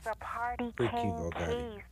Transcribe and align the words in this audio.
is 0.00 0.06
a 0.06 0.24
Party 0.24 0.72
Free 0.76 0.88
King 0.88 1.12
Kivo 1.12 1.30
Daddy. 1.32 1.89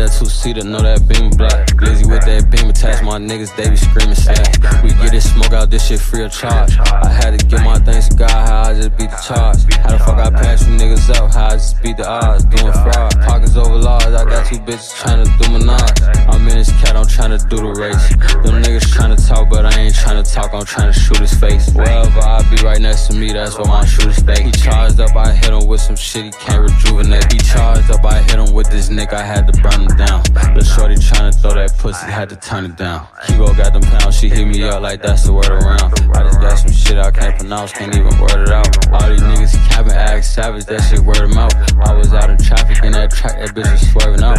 That 0.00 0.16
two 0.16 0.24
seater, 0.24 0.64
know 0.64 0.80
that 0.80 1.06
beam 1.06 1.28
black. 1.36 1.68
Glizzy 1.76 2.08
with 2.08 2.24
that 2.24 2.48
beam 2.48 2.70
attached. 2.70 3.04
My 3.04 3.18
niggas, 3.18 3.52
they 3.56 3.68
be 3.68 3.76
screaming 3.76 4.16
slack. 4.16 4.56
We 4.82 4.96
get 4.96 5.12
it, 5.12 5.20
smoke 5.20 5.52
out 5.52 5.68
this 5.68 5.86
shit 5.86 6.00
free 6.00 6.24
of 6.24 6.32
charge. 6.32 6.78
I 6.78 7.08
had 7.08 7.38
to 7.38 7.40
get 7.46 7.60
my 7.60 7.78
things 7.78 8.08
to 8.08 8.16
God, 8.16 8.30
how 8.30 8.70
I 8.70 8.74
just 8.74 8.96
beat 8.96 9.10
the 9.10 9.20
charge. 9.20 9.60
How 9.84 9.92
the 9.92 9.98
fuck 10.00 10.16
I 10.16 10.30
pass 10.30 10.66
you 10.66 10.72
niggas 10.76 11.10
up, 11.12 11.32
how 11.32 11.52
I 11.52 11.60
just 11.60 11.82
beat 11.82 11.98
the 11.98 12.08
odds. 12.08 12.44
Doing 12.44 12.72
fraud, 12.72 13.12
pockets 13.28 13.56
over 13.56 13.76
large. 13.76 14.04
I 14.04 14.24
got 14.24 14.46
two 14.46 14.56
bitches 14.64 14.96
trying 14.96 15.20
to 15.20 15.28
do 15.36 15.52
menage. 15.52 16.00
I'm 16.32 16.48
in 16.48 16.56
this 16.56 16.72
cat, 16.80 16.96
I'm 16.96 17.06
trying 17.06 17.36
to 17.36 17.40
do 17.52 17.56
the 17.60 17.72
race. 17.76 18.08
Them 18.40 18.62
niggas 18.64 18.88
trying 18.88 19.14
to 19.14 19.20
talk, 19.20 19.50
but 19.50 19.66
I 19.66 19.72
ain't 19.78 19.94
trying 19.94 20.22
to 20.22 20.28
talk, 20.28 20.54
I'm 20.54 20.64
trying 20.64 20.92
to 20.92 20.98
shoot 20.98 21.18
his 21.18 21.34
face. 21.34 21.68
Wherever 21.74 22.20
I 22.20 22.40
be 22.48 22.56
right 22.64 22.80
next 22.80 23.08
to 23.08 23.14
me, 23.14 23.32
that's 23.32 23.58
where 23.58 23.68
my 23.68 23.84
shooter 23.84 24.12
stay. 24.12 24.44
He 24.44 24.50
charged 24.52 24.98
up, 24.98 25.14
I 25.14 25.32
hit 25.32 25.52
him 25.52 25.66
with 25.68 25.80
some 25.80 25.96
shit, 25.96 26.24
he 26.24 26.30
can't 26.30 26.62
rejuvenate. 26.62 27.32
He 27.32 27.38
charged 27.38 27.90
up, 27.90 28.04
I 28.04 28.22
hit 28.22 28.38
him 28.40 28.54
with 28.54 28.70
this 28.70 28.88
nick, 28.88 29.12
I 29.12 29.22
had 29.22 29.46
to 29.52 29.52
burn 29.60 29.82
him 29.82 29.89
down. 29.96 30.22
The 30.54 30.64
shorty 30.64 30.96
trying 30.96 31.32
to 31.32 31.38
throw 31.38 31.54
that 31.54 31.76
pussy, 31.78 32.06
had 32.06 32.28
to 32.30 32.36
turn 32.36 32.64
it 32.64 32.76
down. 32.76 33.06
Kibo 33.24 33.56
got 33.56 33.72
them 33.72 33.82
pounds, 33.82 34.18
she 34.18 34.28
hit 34.28 34.46
me 34.46 34.62
up 34.64 34.82
like 34.82 35.02
that's 35.02 35.24
the 35.24 35.32
word 35.32 35.50
around. 35.50 35.92
I 36.14 36.22
just 36.24 36.40
got 36.40 36.56
some 36.56 36.72
shit 36.72 36.98
I 36.98 37.10
can't 37.10 37.38
pronounce, 37.38 37.72
can't 37.72 37.94
even 37.94 38.18
word 38.18 38.46
it 38.46 38.50
out. 38.50 38.68
All 38.92 39.08
these 39.08 39.20
niggas 39.20 39.54
capping, 39.68 39.92
act 39.92 40.24
savage, 40.24 40.66
that 40.66 40.80
shit 40.80 41.00
word 41.00 41.18
him 41.18 41.38
out. 41.38 41.54
I 41.86 41.94
was 41.94 42.12
out 42.12 42.30
in 42.30 42.38
traffic 42.38 42.84
in 42.84 42.92
that 42.92 43.10
track, 43.10 43.38
that 43.38 43.54
bitch 43.54 43.70
was 43.70 43.90
swerving 43.92 44.22
out. 44.22 44.38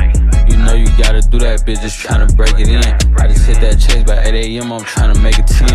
You 0.49 0.57
know 0.57 0.73
you 0.73 0.87
gotta 0.97 1.21
do 1.21 1.39
that, 1.39 1.61
bitch, 1.61 1.81
just 1.81 1.99
trying 1.99 2.27
to 2.27 2.35
break 2.35 2.59
it 2.59 2.67
in. 2.67 2.83
I 3.17 3.27
just 3.27 3.45
hit 3.45 3.61
that 3.61 3.79
chase 3.79 4.03
by 4.03 4.21
8 4.21 4.33
a.m., 4.33 4.71
I'm 4.71 4.83
trying 4.83 5.13
to 5.13 5.19
make 5.19 5.39
it 5.39 5.47
10. 5.47 5.69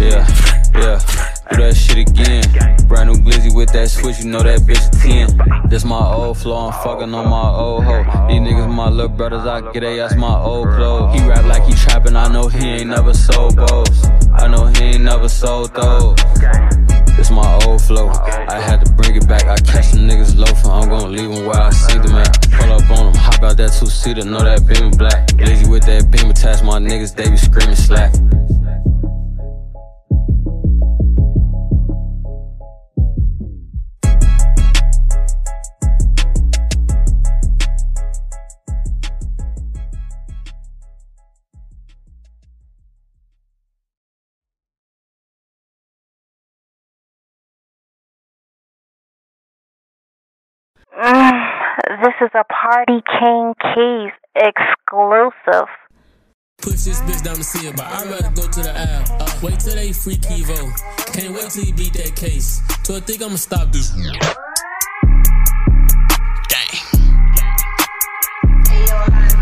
Yeah, 0.00 0.26
yeah, 0.74 0.98
that 1.56 1.76
shit 1.76 1.98
again. 1.98 2.42
Brand 2.88 3.10
new 3.10 3.18
glizzy 3.18 3.54
with 3.54 3.72
that 3.72 3.88
switch, 3.88 4.20
you 4.20 4.30
know 4.30 4.42
that 4.42 4.60
bitch 4.60 4.84
10. 5.02 5.68
This 5.68 5.84
my 5.84 5.98
old 5.98 6.38
flow, 6.38 6.56
I'm 6.56 6.72
fucking 6.84 7.12
on 7.14 7.28
my 7.28 7.48
old 7.50 7.84
hoe. 7.84 8.04
These 8.28 8.40
niggas 8.40 8.72
my 8.72 8.88
little 8.88 9.08
brothers, 9.08 9.46
I 9.46 9.60
get 9.72 9.80
they 9.80 10.00
ass 10.00 10.14
my 10.16 10.36
old 10.38 10.68
clothes. 10.68 11.14
He 11.14 11.26
rap 11.28 11.44
like 11.44 11.64
he 11.64 11.74
trapping, 11.74 12.16
I 12.16 12.28
know 12.32 12.48
he 12.48 12.66
ain't 12.66 12.88
never 12.88 13.14
sold 13.14 13.56
bows. 13.56 14.04
I 14.34 14.48
know 14.48 14.66
he 14.66 14.84
ain't 14.84 15.04
never 15.04 15.28
sold 15.28 15.74
those. 15.74 16.16
This 17.16 17.30
my 17.30 17.58
old 17.66 17.80
flow. 17.82 18.08
I 18.08 18.58
had 18.58 18.84
to 18.84 18.92
bring 18.92 19.14
it 19.16 19.28
back. 19.28 19.44
I 19.44 19.56
catch 19.56 19.86
some 19.86 20.08
niggas 20.08 20.36
loafing. 20.36 20.70
I'm 20.70 20.88
gonna 20.88 21.08
leave 21.08 21.30
them 21.30 21.46
where 21.46 21.60
I 21.60 21.70
see 21.70 21.98
them 21.98 22.16
at. 22.16 22.50
Pull 22.50 22.72
up 22.72 22.90
on 22.90 23.12
them, 23.12 23.14
hop 23.14 23.42
out 23.42 23.56
that 23.58 23.72
two 23.78 23.86
seater, 23.86 24.24
know 24.24 24.42
that 24.42 24.66
beam 24.66 24.90
black. 24.92 25.30
Lazy 25.38 25.68
with 25.68 25.84
that 25.84 26.10
beam 26.10 26.30
attached, 26.30 26.64
my 26.64 26.78
niggas, 26.78 27.14
they 27.14 27.30
be 27.30 27.36
screaming 27.36 27.76
slack. 27.76 28.12
This 52.00 52.14
is 52.22 52.30
a 52.32 52.44
Party 52.44 53.02
King 53.04 53.52
Keys 53.60 54.12
exclusive. 54.34 55.68
Push 56.62 56.84
this 56.88 57.00
bitch 57.02 57.22
down 57.22 57.36
the 57.36 57.44
seal, 57.44 57.70
but 57.76 57.84
I'd 57.84 58.08
rather 58.08 58.30
go 58.34 58.48
to 58.48 58.60
the 58.62 58.72
aisle. 58.72 59.04
Uh, 59.20 59.30
wait 59.42 59.60
till 59.60 59.74
they 59.74 59.92
free 59.92 60.16
Kivo. 60.16 60.72
Can't 61.12 61.34
wait 61.34 61.50
till 61.50 61.64
you 61.64 61.74
beat 61.74 61.92
that 61.92 62.16
case. 62.16 62.62
So 62.84 62.96
I 62.96 63.00
think 63.00 63.20
I'ma 63.20 63.36
stop 63.36 63.70
this. 63.72 63.90
Gang. 63.92 64.00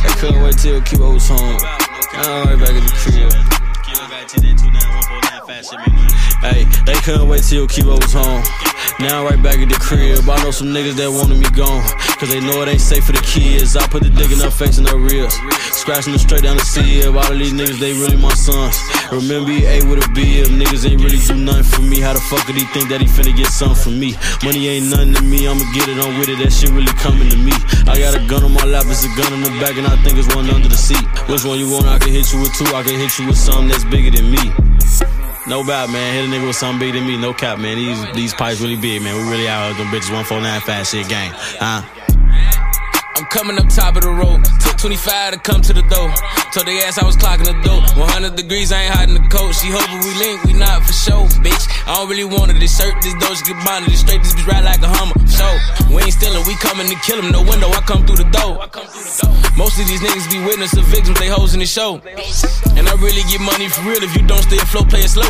I 0.02 0.16
couldn't 0.18 0.42
wait 0.42 0.58
till 0.58 0.80
Kibo 0.80 1.14
was 1.14 1.28
home. 1.28 1.56
Now 2.14 2.42
I'm 2.42 2.48
right 2.48 2.58
back 2.58 2.74
at 2.74 2.82
the 2.82 2.90
crib. 2.98 3.30
Hey, 6.42 6.64
they 6.84 6.98
couldn't 7.04 7.28
wait 7.28 7.44
till 7.44 7.68
Kibo 7.68 8.00
was 8.00 8.12
home. 8.12 8.42
Now 9.00 9.24
I'm 9.24 9.32
right 9.32 9.42
back 9.42 9.56
at 9.56 9.72
the 9.72 9.80
crib. 9.80 10.28
I 10.28 10.36
know 10.44 10.52
some 10.52 10.76
niggas 10.76 11.00
that 11.00 11.08
wanted 11.08 11.40
me 11.40 11.48
gone. 11.56 11.80
Cause 12.20 12.28
they 12.28 12.36
know 12.36 12.60
it 12.60 12.68
ain't 12.68 12.84
safe 12.84 13.08
for 13.08 13.16
the 13.16 13.24
kids. 13.24 13.72
I 13.72 13.88
put 13.88 14.04
the 14.04 14.12
dick 14.12 14.28
in 14.28 14.36
her 14.44 14.52
face 14.52 14.76
and 14.76 14.84
her 14.84 15.00
ribs. 15.00 15.32
Scratching 15.72 16.12
them 16.12 16.20
straight 16.20 16.44
down 16.44 16.60
the 16.60 16.66
seal. 16.68 17.16
All 17.16 17.24
of 17.24 17.32
these 17.32 17.56
niggas, 17.56 17.80
they 17.80 17.96
really 17.96 18.20
my 18.20 18.28
sons. 18.36 18.76
Remember 19.08 19.48
he 19.56 19.64
ate 19.64 19.88
with 19.88 20.04
a 20.04 20.08
B 20.12 20.44
if 20.44 20.52
niggas 20.52 20.84
ain't 20.84 21.00
really 21.00 21.16
do 21.16 21.32
nothing 21.32 21.64
for 21.64 21.80
me. 21.80 22.04
How 22.04 22.12
the 22.12 22.20
fuck 22.28 22.44
could 22.44 22.60
he 22.60 22.68
think 22.76 22.92
that 22.92 23.00
he 23.00 23.08
finna 23.08 23.32
get 23.32 23.48
something 23.48 23.80
from 23.80 23.96
me? 23.96 24.20
Money 24.44 24.68
ain't 24.68 24.92
nothing 24.92 25.16
to 25.16 25.22
me. 25.24 25.48
I'ma 25.48 25.64
get 25.72 25.88
it 25.88 25.96
on 25.96 26.20
with 26.20 26.28
it. 26.28 26.36
That 26.44 26.52
shit 26.52 26.68
really 26.68 26.92
coming 27.00 27.32
to 27.32 27.40
me. 27.40 27.56
I 27.88 27.96
got 27.96 28.12
a 28.12 28.22
gun 28.28 28.44
on 28.44 28.52
my 28.52 28.68
lap, 28.68 28.84
it's 28.84 29.08
a 29.08 29.12
gun 29.16 29.32
in 29.32 29.40
the 29.40 29.52
back, 29.64 29.80
and 29.80 29.88
I 29.88 29.96
think 30.04 30.20
it's 30.20 30.28
one 30.36 30.44
under 30.52 30.68
the 30.68 30.76
seat. 30.76 31.00
Which 31.24 31.48
one 31.48 31.56
you 31.56 31.72
want? 31.72 31.88
I 31.88 31.96
can 31.96 32.12
hit 32.12 32.28
you 32.36 32.44
with 32.44 32.52
two. 32.52 32.68
I 32.76 32.84
can 32.84 33.00
hit 33.00 33.16
you 33.16 33.32
with 33.32 33.40
something 33.40 33.72
that's 33.72 33.88
bigger 33.88 34.12
than 34.12 34.28
me. 34.28 34.44
No 35.50 35.64
bad, 35.64 35.90
man. 35.90 36.14
Hit 36.14 36.24
a 36.26 36.28
nigga 36.28 36.46
with 36.46 36.54
something 36.54 36.78
bigger 36.78 37.00
than 37.00 37.08
me. 37.08 37.16
No 37.16 37.34
cap, 37.34 37.58
man. 37.58 37.74
These 37.74 38.12
these 38.14 38.32
pipes 38.32 38.60
really 38.60 38.76
big, 38.76 39.02
man. 39.02 39.16
We 39.16 39.28
really 39.28 39.48
out 39.48 39.74
here, 39.74 39.82
them 39.82 39.88
bitches. 39.88 40.06
149 40.06 40.60
fast 40.60 40.92
shit 40.92 41.08
gang. 41.08 41.32
Huh? 41.34 41.82
I'm 43.20 43.26
coming 43.26 43.58
up 43.60 43.68
top 43.68 43.96
of 43.96 44.02
the 44.02 44.08
road. 44.08 44.40
Took 44.64 44.80
25 44.80 45.32
to 45.34 45.38
come 45.44 45.60
to 45.60 45.74
the 45.76 45.84
door. 45.92 46.08
Told 46.56 46.64
they 46.64 46.80
ass 46.80 46.96
I 46.96 47.04
was 47.04 47.20
clocking 47.20 47.44
the 47.44 47.52
door. 47.60 47.84
100 48.00 48.32
degrees, 48.32 48.72
I 48.72 48.88
ain't 48.88 48.94
hiding 48.96 49.12
the 49.12 49.28
coat. 49.28 49.52
She 49.52 49.68
hoping 49.68 50.00
we 50.00 50.08
link, 50.16 50.40
we 50.48 50.56
not 50.56 50.80
for 50.88 50.96
show, 50.96 51.28
bitch. 51.44 51.68
I 51.84 52.00
don't 52.00 52.08
really 52.08 52.24
want 52.24 52.48
it. 52.48 52.56
This 52.56 52.80
shirt, 52.80 52.96
this 53.04 53.12
get 53.12 53.60
bonded. 53.60 53.92
This 53.92 54.00
straight, 54.00 54.24
this 54.24 54.32
bitch 54.32 54.48
ride 54.48 54.64
like 54.64 54.80
a 54.80 54.88
hummer. 54.88 55.12
So, 55.28 55.44
we 55.92 56.00
ain't 56.00 56.16
stealing, 56.16 56.40
we 56.48 56.56
coming 56.64 56.88
to 56.88 56.96
kill 57.04 57.20
him. 57.20 57.28
No 57.28 57.44
window, 57.44 57.68
I 57.68 57.84
come 57.84 58.08
through 58.08 58.24
the 58.24 58.30
door. 58.32 58.56
Most 59.60 59.76
of 59.76 59.84
these 59.84 60.00
niggas 60.00 60.24
be 60.32 60.40
witness 60.40 60.72
of 60.72 60.88
victims, 60.88 61.20
they 61.20 61.28
hoes 61.28 61.52
in 61.52 61.60
the 61.60 61.68
show. 61.68 62.00
And 62.72 62.88
I 62.88 62.96
really 63.04 63.20
get 63.28 63.44
money 63.44 63.68
for 63.68 63.84
real 63.84 64.00
if 64.00 64.16
you 64.16 64.24
don't 64.24 64.40
stay 64.48 64.56
afloat, 64.56 64.88
play 64.88 65.04
it 65.04 65.12
slow. 65.12 65.28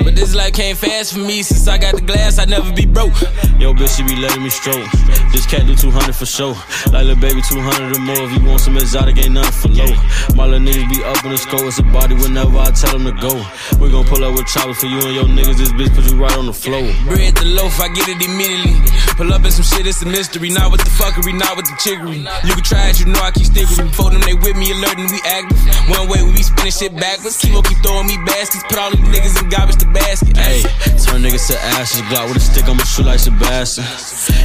But 0.00 0.16
this 0.16 0.34
life 0.34 0.54
came 0.54 0.76
fast 0.76 1.12
for 1.12 1.20
me 1.20 1.42
since 1.42 1.68
I 1.68 1.76
got 1.76 1.94
the 1.94 2.00
glass, 2.00 2.38
I 2.38 2.46
never 2.46 2.72
be 2.72 2.86
broke. 2.86 3.12
Yo, 3.60 3.76
bitch, 3.76 4.00
she 4.00 4.02
be 4.02 4.16
letting 4.16 4.42
me 4.42 4.48
stroke. 4.48 4.88
This 5.32 5.44
cat 5.44 5.66
do 5.66 5.76
200 5.76 6.16
for 6.16 6.24
sure. 6.24 6.56
Like 6.90 7.01
little 7.02 7.20
baby, 7.20 7.42
200 7.42 7.96
or 7.96 8.00
more. 8.00 8.22
If 8.26 8.32
you 8.32 8.42
want 8.48 8.60
some 8.60 8.76
exotic, 8.76 9.18
ain't 9.18 9.34
nothing 9.34 9.52
for 9.52 9.70
low. 9.74 9.92
My 10.34 10.46
little 10.46 10.66
niggas 10.66 10.88
be 10.90 11.04
up 11.04 11.24
in 11.24 11.32
the 11.32 11.38
score. 11.38 11.66
It's 11.66 11.78
a 11.78 11.82
body 11.82 12.14
whenever 12.14 12.58
I 12.58 12.70
tell 12.70 12.98
them 12.98 13.04
to 13.06 13.14
go. 13.20 13.34
We 13.78 13.90
gon' 13.90 14.04
pull 14.04 14.24
up 14.24 14.34
with 14.34 14.46
choppers 14.46 14.78
for 14.78 14.86
you 14.86 15.00
and 15.00 15.14
your 15.14 15.28
niggas. 15.28 15.58
This 15.58 15.72
bitch 15.72 15.92
put 15.94 16.04
you 16.10 16.16
right 16.16 16.36
on 16.36 16.46
the 16.46 16.52
floor. 16.52 16.82
Bread 17.06 17.36
the 17.36 17.46
loaf, 17.46 17.80
I 17.80 17.88
get 17.92 18.08
it 18.08 18.20
immediately. 18.22 18.78
Pull 19.16 19.32
up 19.32 19.44
in 19.44 19.52
some 19.52 19.64
shit, 19.64 19.86
it's 19.86 20.02
a 20.02 20.06
mystery. 20.06 20.50
Not 20.50 20.72
with 20.72 20.82
the 20.82 20.90
fuckery, 20.90 21.36
not 21.36 21.56
with 21.56 21.66
the 21.66 21.76
chickery. 21.78 22.24
You 22.46 22.52
can 22.54 22.64
try 22.64 22.88
it, 22.88 23.00
you 23.00 23.06
know 23.06 23.20
I 23.20 23.30
keep 23.30 23.52
me. 23.52 23.88
For 23.92 24.10
them, 24.10 24.20
they 24.22 24.34
with 24.34 24.56
me, 24.56 24.72
alert 24.72 24.98
and 24.98 25.10
we 25.10 25.20
active. 25.26 25.60
One 25.90 26.08
way, 26.08 26.22
we 26.22 26.32
be 26.32 26.42
spinning 26.42 26.72
shit 26.72 26.94
backwards. 26.96 27.38
Kimo 27.38 27.62
keep 27.62 27.78
throwing 27.84 28.06
me 28.06 28.16
baskets. 28.24 28.64
Put 28.68 28.78
all 28.78 28.90
these 28.90 29.04
niggas 29.06 29.42
in 29.42 29.48
garbage 29.48 29.76
to 29.82 29.88
basket. 29.92 30.36
Hey, 30.36 30.62
turn 31.02 31.22
niggas 31.22 31.46
to 31.48 31.56
ashes. 31.76 32.02
Glock 32.08 32.28
with 32.28 32.38
a 32.38 32.40
stick, 32.40 32.64
I'ma 32.68 32.84
shoot 32.84 33.06
like 33.06 33.20
Sebastian. 33.20 33.84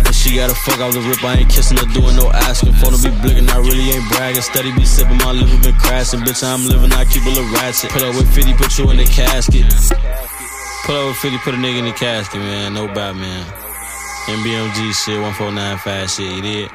And 0.05 0.13
she 0.13 0.35
got 0.35 0.51
a 0.51 0.55
fuck 0.55 0.79
out 0.79 0.93
the 0.93 1.01
rip, 1.01 1.23
I 1.23 1.41
ain't 1.41 1.49
kissing 1.49 1.77
her, 1.77 1.87
doing 1.93 2.15
no 2.15 2.29
asking. 2.47 2.73
For 2.79 2.91
to 2.91 2.99
be 3.03 3.11
blicking, 3.19 3.49
I 3.49 3.57
really 3.59 3.91
ain't 3.91 4.07
bragging. 4.09 4.41
Steady 4.41 4.71
be 4.73 4.85
sipping, 4.85 5.17
my 5.17 5.31
liver 5.31 5.59
been 5.61 5.75
crashing. 5.75 6.21
Bitch, 6.21 6.43
I'm 6.43 6.65
living, 6.65 6.91
I 6.93 7.03
keep 7.05 7.25
a 7.25 7.29
little 7.29 7.51
ratchet. 7.53 7.91
Put 7.91 8.03
up 8.03 8.15
with 8.15 8.33
50, 8.33 8.53
put 8.53 8.77
you 8.77 8.89
in 8.91 8.97
the 8.97 9.05
casket. 9.05 9.67
Put 10.85 10.95
up 10.95 11.07
with 11.11 11.17
50, 11.17 11.37
put 11.39 11.53
a 11.53 11.57
nigga 11.57 11.79
in 11.79 11.85
the 11.85 11.91
casket, 11.91 12.39
man. 12.39 12.73
No 12.73 12.87
bad, 12.87 13.15
man. 13.15 13.43
MBMG 14.27 14.93
shit, 14.93 15.19
149 15.19 15.77
fast 15.79 16.17
shit, 16.17 16.31
you 16.31 16.41
did? 16.41 16.71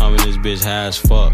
I'm 0.00 0.14
in 0.14 0.22
this 0.24 0.36
bitch 0.38 0.64
high 0.64 0.86
as 0.86 0.96
fuck. 0.96 1.32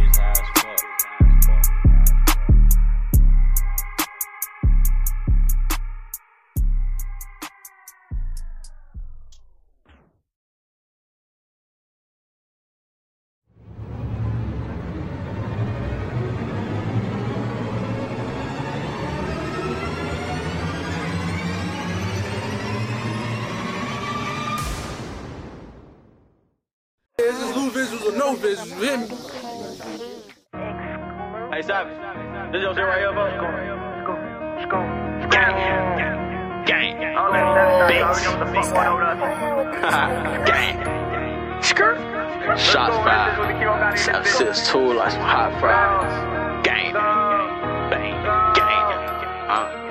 Visuals 27.77 28.05
or 28.07 28.17
no 28.17 28.35
visuals, 28.37 28.71
you 28.71 28.89
hear 28.89 28.99
me? 28.99 29.07
Hey, 31.53 31.63
Savage. 31.63 32.53
This 32.53 32.63
your 32.63 32.75
shit 32.75 32.85
right 32.85 32.99
here, 32.99 33.13
bro. 33.13 33.27
Gang. 35.31 35.57
Gang. 36.65 36.97
Bitch. 37.91 38.21
Gang. 40.47 41.63
Skirt. 41.63 41.99
Shots 42.59 42.97
fired. 43.05 43.99
Seven 43.99 44.25
six 44.25 44.69
two 44.71 44.93
like 44.95 45.13
some 45.13 45.21
hot 45.21 45.61
fries. 45.61 46.65
Gang. 46.65 46.93
Bang. 46.95 48.25
Gang. 48.55 48.87
Uh. 49.51 49.86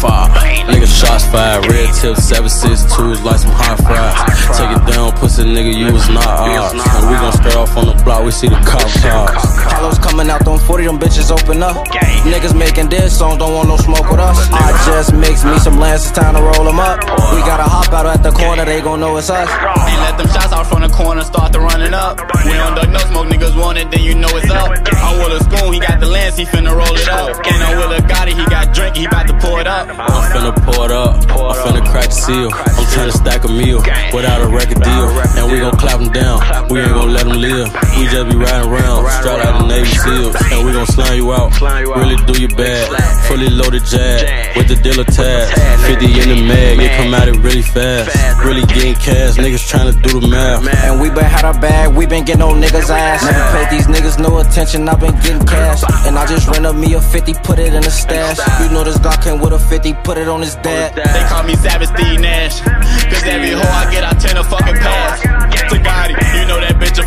Five, 0.00 0.32
nigga 0.64 0.88
shots 0.88 1.26
fired, 1.26 1.66
red 1.66 1.92
tips, 1.92 2.24
seven 2.24 2.48
six 2.48 2.88
twos 2.88 3.20
like 3.20 3.36
some 3.36 3.52
hot 3.52 3.76
fries. 3.84 4.16
Take 4.56 4.72
it 4.72 4.80
down, 4.88 5.12
pussy 5.12 5.44
nigga, 5.44 5.76
you 5.76 5.92
was 5.92 6.08
not 6.08 6.24
ours. 6.24 6.72
And 6.72 7.04
we 7.04 7.14
gon' 7.20 7.32
start 7.36 7.56
off 7.56 7.76
on 7.76 7.84
the 7.84 8.02
block, 8.02 8.24
we 8.24 8.30
see 8.32 8.48
the 8.48 8.56
cop 8.64 8.80
cars. 9.04 9.44
Hollows 9.60 9.98
coming 9.98 10.30
out, 10.30 10.42
them 10.44 10.58
40, 10.58 10.86
them 10.86 10.98
bitches 10.98 11.30
open 11.30 11.62
up. 11.62 11.76
Niggas 12.24 12.56
making 12.56 12.88
diss 12.88 13.18
songs, 13.18 13.38
don't 13.38 13.52
want 13.52 13.68
no 13.68 13.76
smoke 13.76 14.10
with 14.10 14.20
us. 14.20 14.48
I 14.50 14.72
just 14.88 15.12
mix 15.12 15.44
me 15.44 15.58
some 15.58 15.78
lands, 15.78 16.08
it's 16.08 16.16
time 16.16 16.32
to 16.34 16.40
roll 16.40 16.64
them 16.64 16.80
up. 16.80 17.04
We 17.36 17.44
got 17.44 17.60
a 17.60 17.68
hop 17.68 17.79
out 17.92 18.06
at 18.06 18.22
the 18.22 18.30
corner, 18.30 18.64
they 18.64 18.80
gon' 18.80 19.00
know 19.00 19.16
it's 19.16 19.30
us. 19.30 19.48
And 19.48 20.00
let 20.06 20.16
them 20.16 20.28
shots 20.28 20.52
out 20.52 20.66
from 20.66 20.82
the 20.82 20.88
corner 20.88 21.22
start 21.22 21.52
to 21.52 21.60
running 21.60 21.94
up. 21.94 22.20
We 22.44 22.52
don't 22.54 22.74
duck 22.74 22.88
no 22.90 22.98
smoke, 23.10 23.26
niggas 23.26 23.56
want 23.58 23.78
it, 23.78 23.90
then 23.90 24.02
you 24.02 24.14
know 24.14 24.30
it's 24.38 24.50
up. 24.50 24.70
I'm 24.70 25.18
with 25.18 25.40
a 25.40 25.44
spoon, 25.44 25.72
he 25.74 25.80
got 25.80 25.98
the 25.98 26.06
lens, 26.06 26.36
he 26.36 26.44
finna 26.44 26.70
roll 26.70 26.94
it 26.94 27.08
up. 27.08 27.34
And 27.46 27.58
I'm 27.62 27.74
with 27.78 27.98
a 27.98 28.02
Gotti, 28.06 28.32
he 28.38 28.44
got 28.46 28.74
drink, 28.74 28.96
he 28.96 29.06
bout 29.08 29.26
to 29.26 29.34
pour 29.42 29.60
it 29.60 29.66
up. 29.66 29.88
I'm 29.90 30.22
finna 30.30 30.54
pour 30.62 30.86
it 30.86 30.92
up, 30.92 31.18
I'm 31.34 31.56
finna 31.66 31.82
crack 31.90 32.06
the 32.06 32.18
seal. 32.18 32.50
I'm 32.54 32.86
tryna 32.94 33.12
stack 33.12 33.44
a 33.44 33.48
meal 33.48 33.82
without 34.14 34.40
a 34.42 34.48
record 34.48 34.82
deal. 34.82 35.06
And 35.34 35.50
we 35.50 35.58
gon' 35.58 35.76
clap 35.76 35.98
them 35.98 36.12
down, 36.12 36.38
we 36.70 36.80
ain't 36.80 36.94
gon' 36.94 37.12
let 37.12 37.26
them 37.26 37.40
live. 37.42 37.74
We 37.98 38.06
just 38.06 38.26
be 38.30 38.36
riding 38.38 38.70
around, 38.70 39.10
straight 39.18 39.40
out 39.42 39.62
the 39.62 39.66
Navy 39.66 39.90
SEALs. 39.90 40.36
And 40.54 40.66
we 40.66 40.72
gon' 40.72 40.86
slime 40.86 41.16
you 41.18 41.32
out, 41.32 41.58
really 41.60 42.16
do 42.22 42.38
you 42.38 42.48
bad. 42.54 42.86
Fully 43.26 43.50
loaded 43.50 43.84
jag 43.84 44.56
with 44.56 44.68
the 44.68 44.76
dealer 44.78 45.04
tag. 45.04 45.50
50 45.86 46.06
in 46.06 46.28
the 46.30 46.38
mag, 46.46 46.78
it 46.78 46.94
come 46.96 47.14
out 47.14 47.26
it 47.26 47.36
really 47.42 47.62
fast. 47.62 47.79
Really 47.80 48.66
getting 48.66 48.94
cash, 48.94 49.36
niggas 49.36 49.64
tryna 49.64 49.96
do 50.02 50.20
the 50.20 50.28
math. 50.28 50.66
And 50.84 51.00
we 51.00 51.08
been 51.08 51.24
had 51.24 51.44
our 51.44 51.58
bag, 51.58 51.94
we 51.96 52.04
been 52.04 52.24
getting 52.24 52.42
on 52.42 52.60
niggas' 52.60 52.90
ass. 52.90 53.24
Never 53.24 53.44
paid 53.56 53.70
these 53.70 53.86
niggas 53.86 54.18
no 54.20 54.38
attention, 54.38 54.88
I 54.88 54.94
been 54.96 55.14
getting 55.20 55.46
cash. 55.46 55.82
And 56.06 56.18
I 56.18 56.26
just 56.26 56.48
ran 56.48 56.66
up 56.66 56.76
me 56.76 56.92
a 56.94 57.00
50, 57.00 57.34
put 57.42 57.58
it 57.58 57.72
in 57.72 57.84
a 57.84 57.90
stash. 57.90 58.38
You 58.60 58.70
know 58.72 58.84
this 58.84 58.98
Glock 58.98 59.22
came 59.22 59.40
with 59.40 59.52
a 59.52 59.58
50, 59.58 59.94
put 60.04 60.18
it 60.18 60.28
on 60.28 60.40
his 60.40 60.56
dad. 60.56 60.94
They 60.94 61.24
call 61.28 61.42
me 61.44 61.54
Savage 61.56 61.88
Steve 61.88 62.20
Nash. 62.20 62.60
Cause 62.60 63.24
every 63.24 63.52
hoe 63.52 63.62
I 63.62 63.90
get, 63.90 64.04
I 64.04 64.12
tend 64.12 64.36
to 64.36 64.44
fucking 64.44 64.76
pass. 64.76 65.24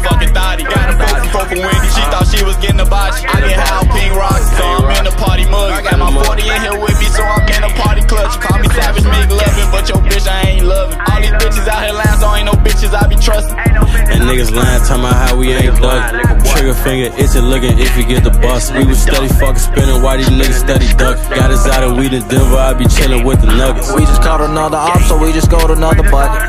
To 0.04 0.10
Gotti, 0.10 0.28
you 0.28 0.36
know 0.36 0.36
that 0.36 0.36
bitch 0.36 0.36
a 0.36 0.36
fucking 0.36 0.36
thotty. 0.36 0.64
Got 0.68 0.92
a 0.92 0.96
four 1.00 1.16
from 1.16 1.30
four 1.32 1.46
from 1.48 1.60
Wendy, 1.64 1.90
she 1.96 2.04
thought 2.12 2.28
she 2.28 2.44
was 2.44 2.58
getting 2.60 2.80
a 2.84 2.88
botch. 2.88 3.24
I 3.24 3.40
get 3.40 3.56
high 3.56 3.80
on 3.80 3.88
pink 3.88 4.12
rocks, 4.12 4.52
so 4.52 4.66
I'm 4.68 5.00
in 5.00 5.06
the 5.08 5.16
party 5.16 5.46
mug. 5.48 5.72
I 5.72 5.80
got 5.80 5.96
my 5.96 6.12
40 6.12 6.44
in 6.44 6.60
here 6.60 6.76
with 6.76 6.98
me, 7.00 7.08
so 7.08 7.24
I'm 7.24 7.48
in 7.48 7.64
a 7.64 7.72
party 7.80 8.04
clutch. 8.04 8.36
Call 8.44 8.60
me 8.60 8.68
Savage, 8.76 9.08
make 9.08 9.32
loving, 9.32 9.70
but 9.72 9.88
your 9.88 10.04
bitch 10.04 10.28
I 10.28 10.60
ain't 10.60 10.68
loving. 10.68 11.00
All 11.00 11.20
these 11.24 11.36
bitches 11.40 11.68
out 11.72 11.88
here 11.88 11.96
lying, 11.96 12.20
so 12.20 12.28
ain't 12.36 12.48
no 12.52 12.56
bitches 12.60 12.92
I 12.92 13.08
be 13.08 13.16
trusting. 13.16 13.56
And 13.56 14.28
niggas 14.28 14.52
lying, 14.52 14.84
talking 14.84 15.08
about 15.08 15.16
how 15.16 15.40
we 15.40 15.56
ain't 15.56 15.80
duck. 15.80 16.04
Trigger 16.52 16.76
finger 16.84 17.10
itching, 17.16 17.48
looking 17.48 17.80
if 17.80 17.96
you 17.96 18.04
get 18.04 18.28
the 18.28 18.36
bus. 18.44 18.76
We 18.76 18.84
was 18.84 19.00
steady 19.00 19.32
fucking 19.40 19.64
spinning, 19.64 20.04
why 20.04 20.20
these 20.20 20.28
niggas 20.28 20.68
steady 20.68 20.92
duck? 21.00 21.16
Got 21.32 21.48
us 21.56 21.64
out 21.72 21.88
of 21.88 21.96
weed 21.96 22.12
in 22.12 22.28
Denver, 22.28 22.60
I 22.60 22.76
be 22.76 22.92
chillin' 22.92 23.24
with 23.24 23.40
the 23.40 23.48
nuggets. 23.56 23.88
We 23.96 24.04
just 24.04 24.20
caught 24.20 24.42
another 24.44 24.78
op, 24.78 25.00
so 25.08 25.16
we 25.16 25.32
just 25.32 25.50
go 25.50 25.64
to 25.64 25.74
another 25.74 26.04
bucket. 26.12 26.44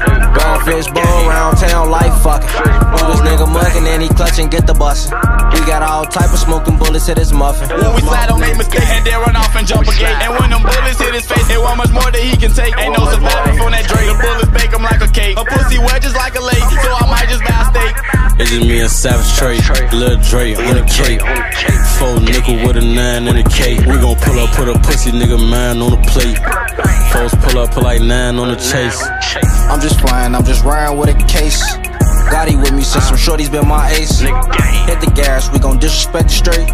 Gone 0.64 0.82
fish 0.82 0.90
bowl 0.92 1.28
around 1.28 1.56
town 1.56 1.90
like 1.90 2.12
fucking. 2.22 2.48
Do 2.48 3.06
this 3.06 3.20
nigga 3.20 3.46
mugging 3.52 3.86
and 3.86 4.02
he 4.02 4.08
clutching, 4.08 4.48
get 4.48 4.66
the 4.66 4.72
bussin'. 4.72 5.33
We 5.52 5.60
got 5.66 5.82
all 5.82 6.04
type 6.06 6.32
of 6.32 6.38
smoking 6.38 6.78
bullets 6.78 7.06
hit 7.06 7.18
his 7.18 7.32
muffin. 7.32 7.68
When 7.68 7.94
we 7.94 8.00
slide, 8.00 8.28
don't 8.28 8.40
make 8.40 8.56
mistakes, 8.56 8.88
and 8.88 9.04
then 9.04 9.18
run 9.20 9.36
off 9.36 9.54
and 9.56 9.66
jump 9.66 9.88
a 9.88 9.92
gate. 9.92 10.18
And 10.24 10.32
when 10.38 10.50
them 10.50 10.62
bullets 10.62 10.98
hit 11.00 11.14
his 11.14 11.26
face, 11.26 11.48
it 11.50 11.60
want 11.60 11.78
much 11.78 11.92
more 11.92 12.10
that 12.10 12.22
he 12.22 12.36
can 12.36 12.52
take. 12.52 12.72
Ain't 12.78 12.96
no 12.96 13.04
surviving 13.10 13.56
from 13.58 13.70
that 13.72 13.84
Drake. 13.84 14.08
The 14.08 14.16
bullets 14.16 14.50
bake 14.54 14.72
him 14.72 14.82
like 14.82 15.02
a 15.02 15.10
cake. 15.10 15.36
A 15.36 15.44
pussy 15.44 15.78
wedges 15.78 16.14
like 16.14 16.34
a 16.36 16.42
lake, 16.42 16.64
so 16.64 16.88
I 16.88 17.04
might 17.10 17.28
just 17.28 17.44
buy 17.44 17.58
a 17.60 17.66
steak. 17.70 17.94
It's 18.40 18.50
just 18.50 18.66
me 18.66 18.80
and 18.80 18.90
Savage 18.90 19.30
Trey, 19.38 19.58
Lil 19.94 20.18
Dre 20.26 20.54
on 20.54 20.74
the 20.74 20.84
cape. 20.90 21.22
Four 21.98 22.18
nickel 22.20 22.66
with 22.66 22.76
a 22.76 22.82
nine 22.82 23.28
in 23.28 23.36
the 23.36 23.46
cape. 23.46 23.86
We 23.86 23.94
gon' 24.00 24.16
pull 24.16 24.38
up, 24.40 24.50
put 24.56 24.68
a 24.68 24.74
pussy 24.80 25.12
nigga 25.12 25.38
mine 25.38 25.78
on 25.78 25.94
the 25.94 26.02
plate. 26.10 26.38
Foes 27.12 27.34
pull 27.46 27.62
up, 27.62 27.70
put 27.70 27.84
like 27.84 28.02
nine 28.02 28.36
on 28.38 28.48
the 28.48 28.56
chase. 28.56 28.98
I'm 29.70 29.80
just 29.80 30.00
flying, 30.00 30.34
I'm 30.34 30.44
just 30.44 30.64
riding 30.64 30.98
with 30.98 31.10
a 31.10 31.18
case. 31.26 31.62
Gotti 32.30 32.56
with 32.60 32.72
me 32.72 32.82
since 32.82 33.08
some 33.08 33.16
shorties 33.16 33.50
been 33.50 33.66
my 33.68 33.90
ace. 33.90 34.20
Hit 34.20 35.00
the 35.00 35.12
gas, 35.14 35.50
we 35.52 35.58
gon' 35.58 35.78
disrespect 35.78 36.28
the 36.28 36.34
straight. 36.34 36.68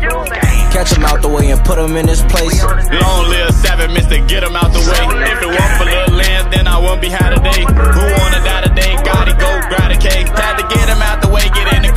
Catch 0.71 0.93
him 0.93 1.05
out 1.05 1.21
the 1.23 1.29
way 1.29 1.51
and 1.51 1.61
put 1.65 1.79
him 1.79 1.97
in 1.97 2.07
his 2.07 2.23
place. 2.23 2.63
Long 2.63 3.29
live 3.29 3.53
seven, 3.55 3.93
mister, 3.93 4.19
get 4.27 4.43
him 4.43 4.57
out 4.57 4.73
the 4.73 4.81
way. 4.81 5.03
If 5.27 5.43
it 5.43 5.51
weren't 5.51 5.75
for 5.79 5.85
little 5.85 6.15
lands, 6.15 6.55
then 6.55 6.67
I 6.67 6.79
wouldn't 6.79 7.03
be 7.03 7.11
high 7.11 7.35
today. 7.35 7.63
Who 7.67 8.03
wanna 8.19 8.41
die 8.47 8.63
today? 8.71 8.95
Gotti 9.03 9.35
go, 9.39 9.51
grab 9.69 9.91
a 9.91 9.99
cake. 9.99 10.29
Had 10.31 10.57
to 10.59 10.67
get 10.75 10.89
him 10.89 11.03
out 11.03 11.21
the 11.23 11.29
way, 11.29 11.43
get 11.51 11.67
in 11.75 11.83
the 11.83 11.90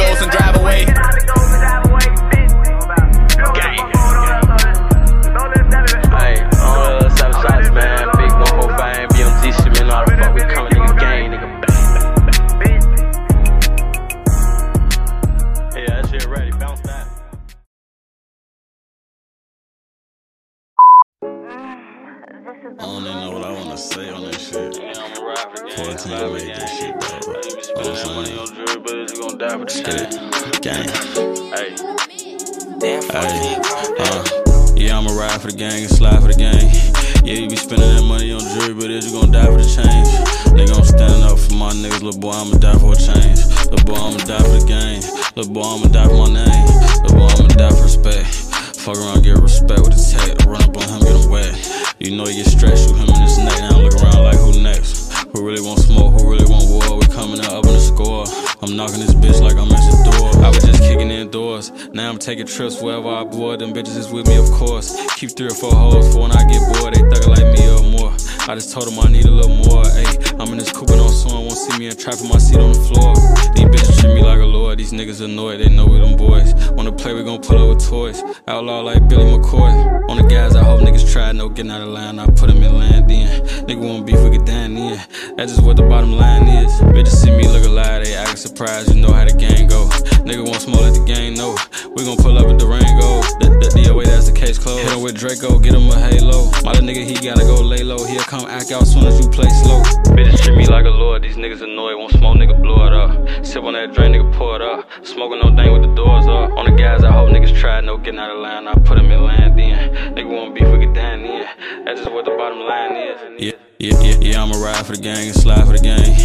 taking 62.23 62.47
trips 62.47 62.81
wherever 62.81 63.09
I 63.09 63.25
board. 63.25 63.59
Them 63.59 63.73
bitches 63.73 63.97
is 63.97 64.09
with 64.09 64.27
me, 64.27 64.37
of 64.37 64.49
course. 64.51 64.95
Keep 65.15 65.31
three 65.35 65.47
or 65.47 65.55
four 65.55 65.75
hoes 65.75 66.13
for 66.13 66.21
when 66.21 66.31
I 66.31 66.43
get 66.45 66.61
bored. 66.73 66.93
They 66.93 67.01
thuggin' 67.01 67.27
like 67.27 67.47
me 67.51 67.67
or 67.67 67.83
more. 67.99 68.13
I 68.47 68.55
just 68.55 68.71
told 68.71 68.87
them 68.87 68.97
I 68.99 69.11
need 69.11 69.25
a 69.25 69.31
little 69.31 69.55
more. 69.67 69.83
Ayy, 69.83 70.39
I'm 70.39 70.51
in 70.53 70.57
this 70.57 70.71
coupe 70.71 70.91
and 70.91 71.01
on 71.01 71.09
someone 71.09 71.45
won't 71.45 71.57
see 71.57 71.77
me 71.77 71.87
and 71.87 71.99
trapping 71.99 72.29
my 72.29 72.37
seat 72.37 72.59
on 72.59 72.71
the 72.71 72.79
floor. 72.79 73.13
These 73.55 73.67
bitches 73.67 73.99
treat 73.99 74.15
me 74.15 74.21
like 74.21 74.39
a 74.39 74.45
lord. 74.45 74.79
These 74.79 74.93
niggas 74.93 75.23
annoyed. 75.23 75.59
They 75.59 75.69
know 75.69 75.85
we 75.85 75.99
them 75.99 76.15
boys. 76.15 76.55
Wanna 76.71 76.93
play, 76.93 77.13
we 77.13 77.23
gon' 77.23 77.41
pull 77.41 77.57
up 77.57 77.75
with 77.75 77.87
toys. 77.87 78.23
Outlaw 78.47 78.81
like 78.81 79.07
Billy 79.09 79.25
McCoy. 79.25 80.09
On 80.09 80.15
the 80.15 80.23
guys, 80.23 80.55
I 80.55 80.63
hope 80.63 80.79
niggas 80.79 81.11
try. 81.11 81.31
No 81.33 81.49
getting 81.49 81.71
out 81.71 81.81
of 81.81 81.89
line. 81.89 82.19
I 82.19 82.27
put 82.27 82.47
them 82.47 82.63
in 82.63 82.79
land 82.79 83.11
in. 83.11 83.27
Nigga 83.67 83.85
want 83.85 84.05
beef, 84.05 84.21
we 84.21 84.29
get 84.37 84.45
down 84.45 84.77
in. 84.77 84.97
That's 85.35 85.51
just 85.53 85.63
what 85.63 85.75
the 85.75 85.83
bottom 85.83 86.13
line 86.13 86.47
is. 86.47 86.71
Bitches 86.95 87.19
see 87.21 87.31
me 87.31 87.47
look 87.49 87.65
alive, 87.65 88.05
they 88.05 88.15
act 88.15 88.37
surprised. 88.37 88.93
You 88.93 89.01
know 89.01 89.11
how 89.11 89.25
the 89.25 89.35
game 89.35 89.67
go. 89.67 89.89
Nigga 90.23 90.47
want 90.47 90.61
smoke, 90.61 90.81
let 90.81 90.93
the 90.93 91.03
game 91.05 91.33
know. 91.33 91.55
We 91.95 92.05
gon' 92.05 92.12
pull 92.17 92.37
up 92.37 92.47
in 92.47 92.57
Durango. 92.57 93.21
The, 93.39 93.47
the, 93.61 93.87
the 93.87 93.93
way 93.93 94.05
that's 94.05 94.27
the 94.27 94.35
case 94.35 94.57
closed. 94.57 94.83
Hit 94.83 94.93
him 94.93 95.01
with 95.01 95.15
Draco, 95.15 95.59
get 95.59 95.73
him 95.73 95.89
a 95.89 95.99
halo. 95.99 96.51
My 96.63 96.71
little 96.71 96.87
nigga, 96.87 97.03
he 97.03 97.15
gotta 97.15 97.43
go 97.43 97.61
lay 97.61 97.83
low. 97.83 98.03
He'll 98.05 98.21
come 98.23 98.45
act 98.45 98.71
out 98.71 98.87
soon 98.87 99.05
as 99.05 99.19
you 99.19 99.29
play 99.29 99.49
slow. 99.49 99.81
Bitches 100.15 100.41
treat 100.41 100.57
me 100.57 100.67
like 100.67 100.85
a 100.85 100.89
lord. 100.89 101.23
These 101.23 101.37
niggas 101.37 101.61
annoyed. 101.61 101.97
Want 101.97 102.13
smoke, 102.13 102.37
nigga, 102.37 102.61
blow 102.61 102.85
it 102.87 102.93
up. 102.93 103.45
Sip 103.45 103.63
on 103.63 103.73
that 103.73 103.93
drain, 103.93 104.13
nigga, 104.13 104.31
pour 104.33 104.55
it 104.55 104.61
up. 104.61 104.89
Smoking 105.03 105.39
no 105.39 105.55
thing 105.55 105.71
with 105.73 105.83
the 105.83 105.93
doors 105.95 106.27
up. 106.27 106.51
On 106.57 106.65
the 106.65 106.75
guys, 106.75 107.03
I 107.03 107.11
hope 107.11 107.29
niggas 107.29 107.57
try. 107.57 107.81
No 107.81 107.97
getting 107.97 108.19
out 108.19 108.31
of 108.31 108.39
line. 108.39 108.67
I 108.67 108.73
put 108.75 108.97
him 108.97 109.11
in 109.11 109.23
land 109.23 109.57
then. 109.57 110.15
Nigga 110.15 110.29
want 110.29 110.55
beef, 110.55 110.67
we 110.67 110.85
get 110.85 110.93
down 110.93 111.21
in. 111.21 111.45
That's 111.85 112.01
just 112.01 112.11
what 112.11 112.25
the 112.25 112.31
bottom 112.31 112.59
line 112.59 112.95
is. 112.95 113.41
Yeah. 113.41 113.72
Yeah, 113.83 113.99
yeah, 113.99 114.15
yeah, 114.23 114.39
I'ma 114.39 114.55
ride 114.63 114.85
for 114.87 114.95
the 114.95 115.03
gang 115.03 115.27
and 115.27 115.35
slide 115.35 115.67
for 115.67 115.75
the 115.75 115.83
gang. 115.83 116.15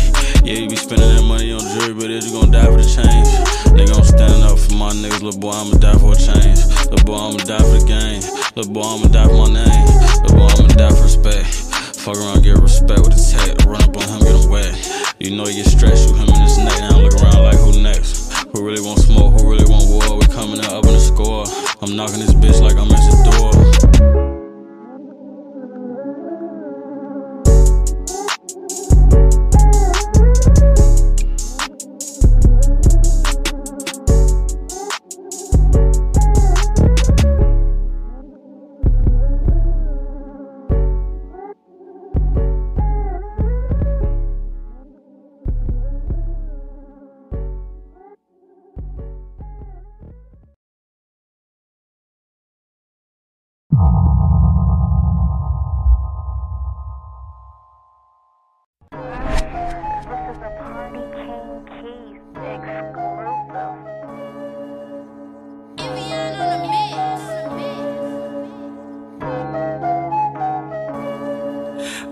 Yeah, 0.46 0.62
you 0.62 0.70
be 0.70 0.78
spending 0.78 1.10
that 1.10 1.26
money 1.26 1.50
on 1.50 1.58
jewelry, 1.58 1.90
but 1.90 2.06
is 2.06 2.30
you 2.30 2.38
gon' 2.38 2.54
die 2.54 2.70
for 2.70 2.78
the 2.78 2.86
change? 2.86 3.26
Nigga, 3.74 3.98
I'm 3.98 4.06
standing 4.06 4.46
up 4.46 4.62
for 4.62 4.78
my 4.78 4.94
niggas, 4.94 5.26
little 5.26 5.42
boy, 5.42 5.58
I'ma 5.58 5.74
die 5.82 5.98
for 5.98 6.14
a 6.14 6.18
change. 6.22 6.62
Little 6.86 7.02
boy, 7.02 7.18
I'ma 7.18 7.42
die 7.42 7.58
for 7.58 7.74
the 7.74 7.82
game. 7.82 8.22
Little 8.54 8.70
boy, 8.70 8.86
I'ma 8.86 9.10
die 9.10 9.26
for 9.26 9.42
my 9.42 9.50
name. 9.50 9.86
Little 10.22 10.38
boy, 10.38 10.54
I'ma 10.54 10.70
die 10.78 10.94
for 10.94 11.02
respect. 11.02 11.50
Fuck 11.98 12.22
around, 12.22 12.46
get 12.46 12.62
respect 12.62 13.02
with 13.02 13.18
the 13.18 13.22
tech. 13.26 13.58
Run 13.66 13.82
up 13.82 13.90
on 13.90 14.06
him, 14.06 14.22
get 14.22 14.38
him 14.38 14.46
wet. 14.54 14.70
You 15.18 15.34
know 15.34 15.50
you 15.50 15.58
get 15.58 15.66
stressed, 15.66 16.06
you 16.06 16.14
him 16.14 16.30
in 16.30 16.38
his 16.38 16.62
neck. 16.62 16.78
Now 16.78 17.02
look 17.02 17.18
around 17.18 17.42
like 17.42 17.58
who 17.58 17.74
next? 17.82 18.38
Who 18.54 18.62
really 18.62 18.86
want 18.86 19.02
smoke? 19.02 19.34
Who 19.34 19.50
really 19.50 19.66
want 19.66 19.82
war? 19.90 20.14
We 20.14 20.30
coming 20.30 20.62
up 20.62 20.86
in 20.86 20.94
the 20.94 21.02
score. 21.02 21.42
I'm 21.82 21.98
knocking 21.98 22.22
this 22.22 22.38
bitch 22.38 22.62
like 22.62 22.78
I'm 22.78 22.86
at 22.86 23.02
the 23.02 23.18
door. 23.34 23.67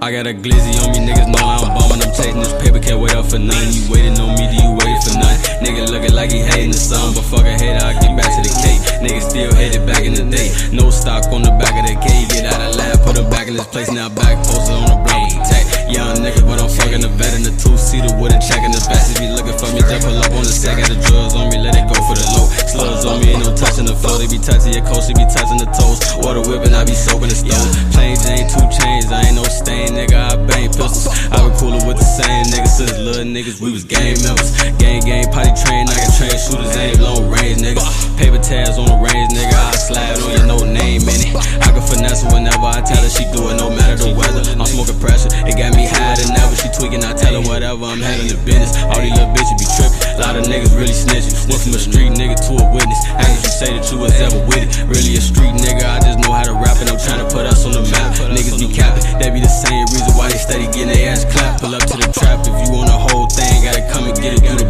I 0.06 0.12
got 0.12 0.28
a 0.28 0.30
glizzy 0.30 0.70
on 0.86 0.94
me, 0.94 1.02
niggas 1.02 1.26
know 1.26 1.42
I'm 1.42 1.66
bumming. 1.74 1.98
I'm 1.98 2.14
chasing 2.14 2.38
this 2.38 2.54
paper, 2.62 2.78
can't 2.78 3.00
wait 3.00 3.16
up 3.16 3.26
for 3.26 3.40
nothing. 3.40 3.74
You 3.74 3.90
waiting 3.90 4.14
on 4.22 4.38
me, 4.38 4.46
do 4.46 4.54
you 4.54 4.70
wait 4.78 5.02
for 5.02 5.18
nothing? 5.18 5.66
Nigga 5.66 5.90
looking 5.90 6.14
like 6.14 6.30
he 6.30 6.46
hating 6.46 6.70
the 6.70 6.78
sun, 6.78 7.12
but 7.12 7.24
fuck 7.24 7.42
a 7.42 7.50
hater, 7.58 7.84
I 7.84 7.92
get 7.98 8.14
back 8.14 8.30
to 8.30 8.40
the 8.46 8.54
cake. 8.54 8.78
Nigga 9.02 9.20
still 9.20 9.52
hated 9.56 9.84
back 9.84 10.04
in 10.04 10.14
the 10.14 10.22
day. 10.22 10.54
No 10.70 10.90
stock 10.90 11.26
on 11.34 11.42
the 11.42 11.50
back 11.58 11.74
of 11.74 11.90
the 11.90 11.98
cake. 12.06 12.28
Get 12.28 12.46
out 12.46 12.70
of 12.70 12.76
lab, 12.76 13.02
put 13.02 13.18
him 13.18 13.28
back 13.30 13.48
in 13.48 13.54
this 13.54 13.66
place. 13.66 13.90
Now 13.90 14.08
back 14.08 14.38
posted 14.46 14.76
on 14.76 14.86
the 14.86 14.94
block 15.02 15.42
tag. 15.42 15.75
Young 15.86 16.18
nigga, 16.18 16.42
but 16.42 16.58
I'm 16.58 16.66
fucking 16.66 16.98
the 16.98 17.12
bed 17.14 17.30
in 17.38 17.46
the 17.46 17.54
two 17.62 17.78
seater 17.78 18.10
with 18.18 18.34
a 18.34 18.40
check 18.42 18.58
in 18.66 18.74
the 18.74 18.82
best. 18.90 19.14
If 19.14 19.22
you 19.22 19.30
looking 19.30 19.54
for 19.54 19.70
me, 19.70 19.86
just 19.86 20.02
pull 20.02 20.18
up 20.18 20.34
on 20.34 20.42
the 20.42 20.50
set. 20.50 20.74
Got 20.74 20.90
the 20.90 20.98
drugs 20.98 21.38
on 21.38 21.46
me, 21.54 21.62
let 21.62 21.78
it 21.78 21.86
go 21.86 21.94
for 22.02 22.18
the 22.18 22.26
low. 22.34 22.50
Slugs 22.66 23.06
on 23.06 23.22
me, 23.22 23.38
ain't 23.38 23.46
no 23.46 23.54
touching 23.54 23.86
the 23.86 23.94
flow. 23.94 24.18
They 24.18 24.26
be 24.26 24.42
touching 24.42 24.74
your 24.74 24.82
coast, 24.82 25.06
they 25.06 25.14
be 25.14 25.22
touching 25.30 25.62
the 25.62 25.70
toes. 25.70 26.02
Water 26.18 26.42
whipping, 26.42 26.74
I 26.74 26.82
be 26.82 26.90
soaking 26.90 27.30
the 27.30 27.38
stove. 27.38 27.70
Plain 27.94 28.18
Jane, 28.18 28.50
two 28.50 28.66
chains, 28.66 29.14
I 29.14 29.30
ain't 29.30 29.38
no 29.38 29.46
stain, 29.46 29.94
nigga. 29.94 30.18
I 30.18 30.34
bang 30.42 30.74
pistols. 30.74 31.06
I 31.30 31.38
been 31.38 31.54
coolin' 31.54 31.86
with 31.86 32.02
the 32.02 32.08
same 32.18 32.50
niggas 32.50 32.82
since 32.82 32.98
little 32.98 33.22
niggas. 33.22 33.62
We 33.62 33.70
was 33.70 33.86
gang 33.86 34.18
members. 34.26 34.50
Gang, 34.82 35.06
gang, 35.06 35.30
potty 35.30 35.54
train, 35.54 35.86
I 35.86 35.94
can 35.94 36.10
train 36.18 36.34
shooters, 36.34 36.74
ain't 36.74 36.98
long 36.98 37.30
range, 37.30 37.62
nigga. 37.62 37.78
Paper 38.18 38.42
tabs 38.42 38.74
on 38.74 38.90
the 38.90 38.98
range, 38.98 39.30
nigga. 39.30 39.54
I 39.54 39.70
slide 39.78 40.18
on 40.18 40.30
your 40.34 40.46
no 40.50 40.58
name 40.66 41.06
in 41.06 41.20
it. 41.30 41.32
I 41.62 41.70
can 41.70 41.84
finesse 41.86 42.26
whenever 42.26 42.66
I 42.66 42.82
tell 42.82 42.98
her 42.98 43.12
she 43.12 43.22
do 43.30 43.54
it, 43.54 43.56
no 43.62 43.70
matter 43.70 43.94
the 44.02 44.10
weather. 44.18 44.42
I'm 44.58 44.66
smoking 44.66 44.98
pressure, 44.98 45.30
it 45.46 45.54
got 45.54 45.75
me 45.75 45.75
higher 45.84 46.16
than 46.16 46.32
ever. 46.32 46.56
She 46.56 46.72
tweaking, 46.72 47.04
I 47.04 47.12
tell 47.12 47.36
her 47.36 47.44
whatever. 47.44 47.84
I'm 47.84 48.00
handling 48.00 48.32
the 48.32 48.40
business. 48.48 48.72
All 48.88 48.96
these 49.04 49.12
little 49.12 49.28
bitches 49.36 49.60
be 49.60 49.68
trippin'. 49.76 50.16
A 50.16 50.20
lot 50.24 50.34
of 50.40 50.48
niggas 50.48 50.72
really 50.72 50.96
snitching. 50.96 51.36
Went 51.52 51.60
from 51.60 51.76
a 51.76 51.82
street 51.82 52.16
nigga 52.16 52.40
to 52.48 52.52
a 52.56 52.64
witness. 52.72 53.00
As 53.20 53.36
you 53.44 53.52
say 53.52 53.68
that 53.76 53.84
you 53.92 54.00
was 54.00 54.16
ever 54.16 54.40
with 54.48 54.64
it. 54.64 54.72
Really 54.88 55.20
a 55.20 55.20
street 55.20 55.52
nigga, 55.60 55.84
I 55.84 56.00
just 56.00 56.24
know 56.24 56.32
how 56.32 56.48
to 56.48 56.54
rap 56.56 56.80
and 56.80 56.88
I'm 56.88 56.96
trying 56.96 57.20
to 57.20 57.28
put 57.28 57.44
us 57.44 57.66
on 57.68 57.76
the 57.76 57.84
map. 57.92 58.16
Niggas 58.32 58.56
be 58.56 58.72
capping, 58.72 59.02
that 59.18 59.34
be 59.34 59.40
the 59.42 59.50
same 59.50 59.84
reason 59.92 60.14
why 60.16 60.30
they 60.30 60.38
steady 60.38 60.66
getting 60.70 60.94
their 60.94 61.12
ass 61.12 61.26
clapped. 61.28 61.60
Pull 61.60 61.74
up 61.74 61.82
to 61.90 61.96
the 61.98 62.08
trap 62.14 62.40
if 62.46 62.54
you 62.54 62.68
want 62.70 62.88
the 62.88 62.96
whole 62.96 63.26
thing, 63.26 63.64
gotta 63.64 63.82
come 63.90 64.06
and 64.06 64.16
get 64.16 64.38
it 64.38 64.40
through 64.46 64.62
the 64.62 64.65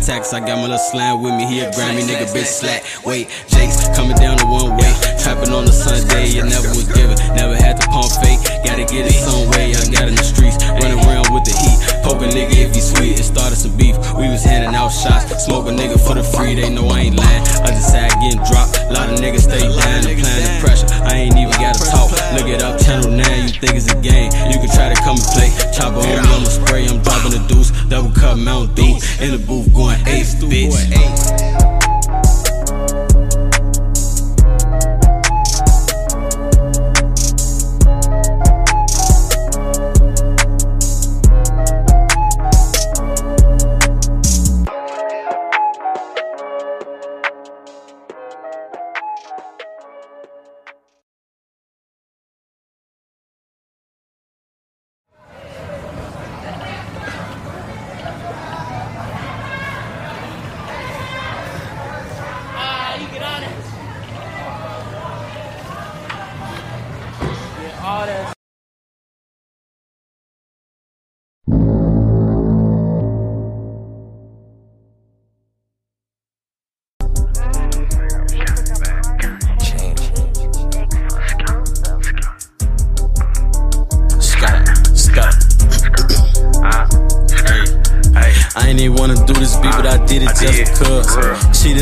tax, 0.00 0.32
I 0.32 0.40
got 0.40 0.56
my 0.56 0.62
little 0.62 0.78
slam 0.78 1.22
with 1.22 1.34
me. 1.34 1.44
He 1.46 1.60
a 1.60 1.70
Grammy 1.70 2.02
nigga, 2.02 2.26
bitch 2.32 2.48
slack. 2.48 2.84
Wait, 3.04 3.28
Jake's 3.48 3.88
coming 3.96 4.16
down 4.16 4.38
the 4.38 4.46
one 4.46 4.76
way. 4.76 4.92
Trapping 5.20 5.52
on 5.52 5.64
the 5.64 5.72
Sunday, 5.72 6.28
you 6.28 6.42
never 6.42 6.68
was 6.72 6.88
given. 6.92 7.16
Never 7.36 7.54
had 7.54 7.80
to 7.80 7.86
pump 7.88 8.08
fake, 8.24 8.40
gotta 8.64 8.84
get 8.88 9.06
it 9.06 9.16
some 9.20 9.48
way. 9.52 9.76
I 9.76 9.84
got 9.92 10.08
in 10.08 10.16
the 10.16 10.24
streets, 10.24 10.56
running 10.80 10.98
around 11.04 11.28
with 11.32 11.44
the 11.44 11.54
heat. 11.54 11.78
Poke 12.02 12.22
a 12.22 12.28
nigga 12.28 12.56
if 12.56 12.74
he 12.74 12.80
sweet, 12.80 13.20
it 13.20 13.24
started 13.24 13.56
some 13.56 13.76
beef. 13.76 13.96
We 14.16 14.28
was 14.28 14.42
handing 14.42 14.74
out 14.74 14.88
shots, 14.88 15.44
smoke 15.44 15.68
a 15.68 15.72
nigga 15.72 16.00
for 16.00 16.14
the 16.14 16.24
free, 16.24 16.54
they 16.54 16.70
know 16.70 16.88
I 16.88 17.12
ain't 17.12 17.16
lying. 17.16 17.44
Other 17.60 17.84
side 17.84 18.10
getting 18.24 18.42
dropped, 18.48 18.80
a 18.88 18.92
lot 18.92 19.12
of 19.12 19.20
niggas 19.20 19.46
stay 19.48 19.60
down, 19.60 20.06
applying 20.06 20.44
the 20.44 20.56
pressure. 20.64 20.88
I 21.04 21.28
ain't 21.28 21.36
even 21.36 21.56
gotta 21.60 21.84
talk. 21.90 22.08
Look 22.36 22.48
it 22.48 22.62
up, 22.62 22.80
channel 22.80 23.10
9, 23.10 23.20
you 23.20 23.54
think 23.58 23.74
it's 23.74 23.90
a 23.92 23.98
game. 24.00 24.32
You 24.48 24.56
can 24.62 24.70
try 24.70 24.88
to 24.88 24.98
come 25.02 25.18
and 25.18 25.28
play. 25.34 25.50
Chopper 25.74 26.00
on 26.00 26.08
me, 26.08 26.16
I'ma 26.16 26.48
spray, 26.48 26.86
I'm 26.88 27.02
dropping 27.02 27.34
the 27.34 27.42
deuce. 27.50 27.70
Double 27.90 28.12
cup 28.14 28.38
Mount 28.38 28.74
Dew, 28.76 28.96
in 29.20 29.34
the 29.34 29.42
booth 29.46 29.72
going 29.74 29.89
ace, 30.06 30.34
bitch. 30.34 31.59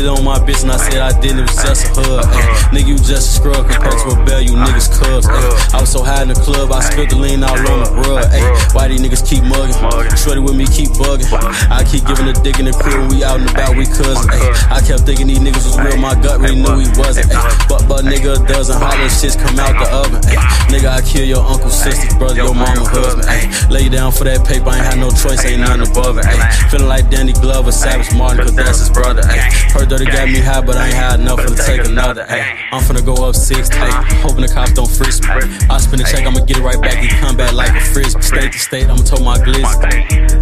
On 0.09 0.23
my 0.25 0.39
bitch 0.39 0.63
and 0.63 0.71
I 0.71 0.77
said 0.77 0.99
I 0.99 1.13
didn't, 1.21 1.39
it 1.39 1.53
was 1.53 1.61
just 1.63 1.85
a 1.97 2.01
hug. 2.01 2.25
Ay. 2.25 2.73
Nigga, 2.73 2.87
you 2.87 2.97
just 2.97 3.29
a 3.29 3.31
scrub 3.39 3.69
compared 3.69 3.97
to 4.03 4.09
a 4.17 4.25
bell, 4.25 4.41
you 4.41 4.53
niggas 4.57 4.89
cubs. 4.99 5.27
ay. 5.29 5.77
I 5.77 5.81
was 5.81 5.91
so 5.91 6.03
high 6.03 6.21
in 6.23 6.29
the 6.29 6.35
club, 6.35 6.71
I 6.71 6.81
spilled 6.81 7.09
the 7.11 7.17
lean 7.17 7.43
all 7.43 7.53
on 7.57 7.79
the 7.85 7.91
rug. 8.09 8.25
ay. 8.33 8.41
Why 8.73 8.87
these 8.87 9.01
niggas 9.01 9.23
keep 9.27 9.43
mugging? 9.43 9.77
Shorty 10.17 10.41
with 10.41 10.55
me 10.55 10.65
keep 10.67 10.89
bugging. 10.97 11.29
I 11.69 11.83
keep 11.85 12.05
giving 12.05 12.27
a 12.27 12.33
dick 12.33 12.59
in 12.59 12.65
the 12.65 12.73
crib 12.73 12.97
when 12.99 13.09
we 13.09 13.23
out 13.23 13.39
and 13.39 13.49
about, 13.49 13.77
we 13.77 13.85
cousins. 13.85 14.25
I 14.69 14.81
kept 14.81 15.05
thinking 15.05 15.27
these 15.27 15.39
niggas 15.39 15.63
was 15.69 15.77
real, 15.79 15.97
my 15.97 16.15
gut 16.17 16.39
really 16.41 16.57
knew 16.59 16.79
he 16.81 16.89
wasn't. 16.97 17.29
But, 17.69 17.85
but 17.87 18.03
nigga, 18.05 18.41
a 18.41 18.47
dozen 18.47 18.77
hollow 18.81 19.07
shits 19.13 19.37
come 19.37 19.59
out 19.59 19.77
the 19.77 19.87
oven. 19.93 20.21
ay. 20.25 20.37
Nigga, 20.73 20.89
I 20.89 21.01
kill 21.01 21.25
your 21.25 21.43
uncle, 21.45 21.69
sister, 21.69 22.09
brother, 22.17 22.35
your 22.41 22.53
mama, 22.55 22.83
husband. 22.89 23.25
ay. 23.29 23.45
Lay 23.69 23.89
down 23.89 24.11
for 24.11 24.23
that 24.25 24.45
paper, 24.45 24.69
I 24.69 24.77
ain't 24.77 24.85
had 24.85 24.97
no 24.99 25.09
choice, 25.11 25.43
ain't 25.45 25.61
nothing 25.61 25.85
above 25.89 26.17
it. 26.17 26.25
ay. 26.25 26.67
Feeling 26.69 26.87
like 26.87 27.09
Danny 27.09 27.33
Glover, 27.33 27.71
Savage 27.71 28.13
Martin, 28.15 28.43
cause 28.45 28.55
that's 28.55 28.79
his 28.79 28.89
brother. 28.89 29.21
ay. 29.25 29.49
Heard 29.73 29.89
that 29.89 29.98
he 29.99 30.05
got 30.05 30.29
me 30.29 30.39
high, 30.39 30.61
but 30.61 30.77
I 30.77 30.87
ain't 30.87 30.95
had 30.95 31.19
enough 31.19 31.41
for 31.41 31.55
to 31.55 31.63
take 31.63 31.85
another. 31.85 32.25
ay. 32.29 32.69
I'm 32.71 32.81
finna 32.81 33.03
go 33.03 33.27
up 33.27 33.35
six, 33.35 33.69
ay. 33.71 33.89
hoping 34.21 34.41
the 34.41 34.47
cops 34.47 34.73
don't 34.73 34.89
frisk 34.89 35.23
me. 35.23 35.29
I 35.69 35.77
spin 35.77 35.99
the 35.99 36.07
check, 36.09 36.25
I'ma 36.25 36.39
get 36.45 36.57
it 36.57 36.63
right 36.63 36.79
back. 36.81 36.97
He 36.97 37.07
come 37.19 37.35
back 37.35 37.53
like 37.53 37.75
a 37.75 37.81
frisbee. 37.81 38.21
State 38.21 38.51
to 38.51 38.59
state, 38.59 38.87
I'ma 38.87 39.03
tow 39.03 39.23
my 39.23 39.37
glitz. 39.37 39.67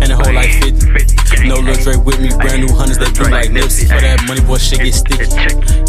And 0.01 0.11
the 0.11 0.15
whole 0.15 0.33
like 0.33 0.51
50. 0.61 1.47
No 1.47 1.55
Lil 1.55 1.75
Drake 1.75 2.03
with 2.05 2.19
me, 2.19 2.29
brand 2.29 2.65
new 2.65 2.73
hunters, 2.73 2.97
that 2.97 3.13
blue 3.15 3.29
like 3.29 3.49
Nipsey. 3.49 3.87
For 3.87 3.99
that 3.99 4.23
money, 4.27 4.41
boy, 4.41 4.57
shit 4.57 4.79
get 4.79 4.93
sticky. 4.93 5.25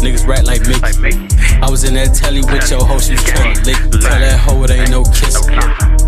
Niggas 0.01 0.25
rat 0.27 0.45
like 0.45 0.65
Mickey. 0.67 1.29
I 1.61 1.69
was 1.69 1.83
in 1.83 1.93
that 1.95 2.15
telly 2.15 2.41
with 2.41 2.69
your 2.71 2.83
hoe, 2.83 2.99
she 2.99 3.13
was 3.13 3.23
trying 3.23 3.55
to 3.55 3.61
lick. 3.63 3.77
Tell 3.91 4.19
that 4.19 4.39
hoe 4.39 4.63
it 4.63 4.71
ain't 4.71 4.91
no 4.91 5.03
kissing. 5.03 5.53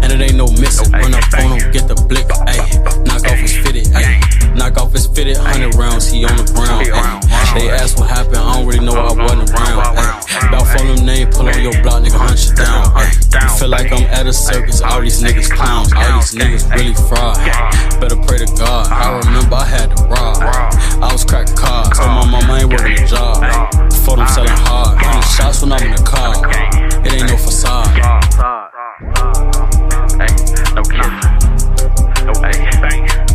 And 0.02 0.12
it 0.12 0.22
ain't 0.22 0.36
no 0.36 0.48
missing. 0.58 0.92
Run 0.92 1.14
up 1.14 1.24
on 1.36 1.60
him, 1.60 1.72
get 1.72 1.88
the 1.88 1.96
blick. 2.08 2.28
Ayy, 2.48 3.06
knock 3.06 3.24
off 3.28 3.40
his 3.40 3.56
fitted. 3.58 3.86
Ayy, 3.94 4.56
knock 4.56 4.78
off 4.78 4.92
his 4.92 5.08
fitted. 5.08 5.38
Hundred 5.38 5.76
rounds, 5.76 6.10
he 6.10 6.26
on 6.26 6.36
the 6.38 6.48
ground. 6.54 6.88
They 7.54 7.70
ask 7.70 7.98
what 7.98 8.10
happened, 8.10 8.38
I 8.38 8.56
don't 8.56 8.68
really 8.68 8.86
know. 8.86 8.94
I 8.94 9.12
wasn't 9.12 9.50
around. 9.52 9.98
Ayy, 9.98 10.48
about 10.48 10.68
phone 10.68 10.96
them 10.96 11.06
name, 11.06 11.30
pull 11.30 11.48
on 11.48 11.62
your 11.62 11.74
block, 11.84 12.04
nigga, 12.04 12.18
hunt 12.18 12.40
you 12.48 12.56
down. 12.56 12.86
Ayy, 12.96 13.60
feel 13.60 13.70
like 13.70 13.92
I'm 13.92 14.04
at 14.04 14.28
a 14.28 14.34
circus. 14.34 14.82
All 14.82 15.02
these 15.02 15.22
niggas 15.22 15.50
clowns. 15.50 15.92
All 15.94 16.20
these 16.20 16.34
niggas 16.34 16.72
really 16.74 16.94
fraud. 16.94 17.38
Better 18.00 18.16
pray 18.16 18.40
to 18.40 18.48
God. 18.58 18.88
I 18.92 19.20
remember 19.26 19.56
I 19.56 19.66
had 19.66 19.96
to 19.96 20.04
rob. 20.04 20.38
I 21.04 21.12
was 21.12 21.26
cracking 21.26 21.56
cards. 21.56 21.98
Told 21.98 22.10
my 22.10 22.26
mama 22.32 22.54
ain't 22.62 22.70
working 22.72 22.94
a 22.94 23.08
job. 23.08 23.44
For 24.06 24.18
them 24.18 24.28
selling 24.28 24.50
hard. 24.66 24.98
Hundred 25.02 25.28
shots 25.28 25.62
when 25.62 25.72
I'm 25.74 25.84
in 25.84 25.92
the 25.92 26.04
car. 26.04 26.36
It 27.06 27.14
ain't 27.14 27.30
no 27.30 27.38
facade. 27.38 27.92
No 30.76 30.84
kidding. 30.84 31.42
No, 32.26 32.34
hey, 32.42 32.70
bang. 32.82 33.31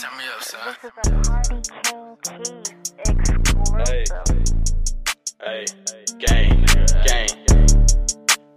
Turn 0.00 0.16
me 0.16 0.24
up, 0.34 0.42
son. 0.42 0.60
This 0.64 0.78
is 0.82 0.92
a 0.96 1.12
Party 1.28 1.60
King 1.68 2.16
Keys 2.24 2.72
exclusive. 3.06 4.24
Hey, 5.42 5.64
gang, 6.18 6.64
gang. 7.04 7.28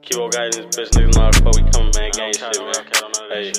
Keep 0.04 0.20
on 0.20 0.30
guiding 0.30 0.56
this 0.56 0.68
bitch, 0.72 0.92
niggas 0.92 1.16
know 1.16 1.24
how 1.24 1.32
the 1.32 1.40
fuck 1.44 1.56
we 1.56 1.64
coming, 1.70 1.92
man. 1.96 2.12
Gang 2.12 2.32
shit, 2.32 2.56
man. 2.64 2.84
Hey, 3.30 3.52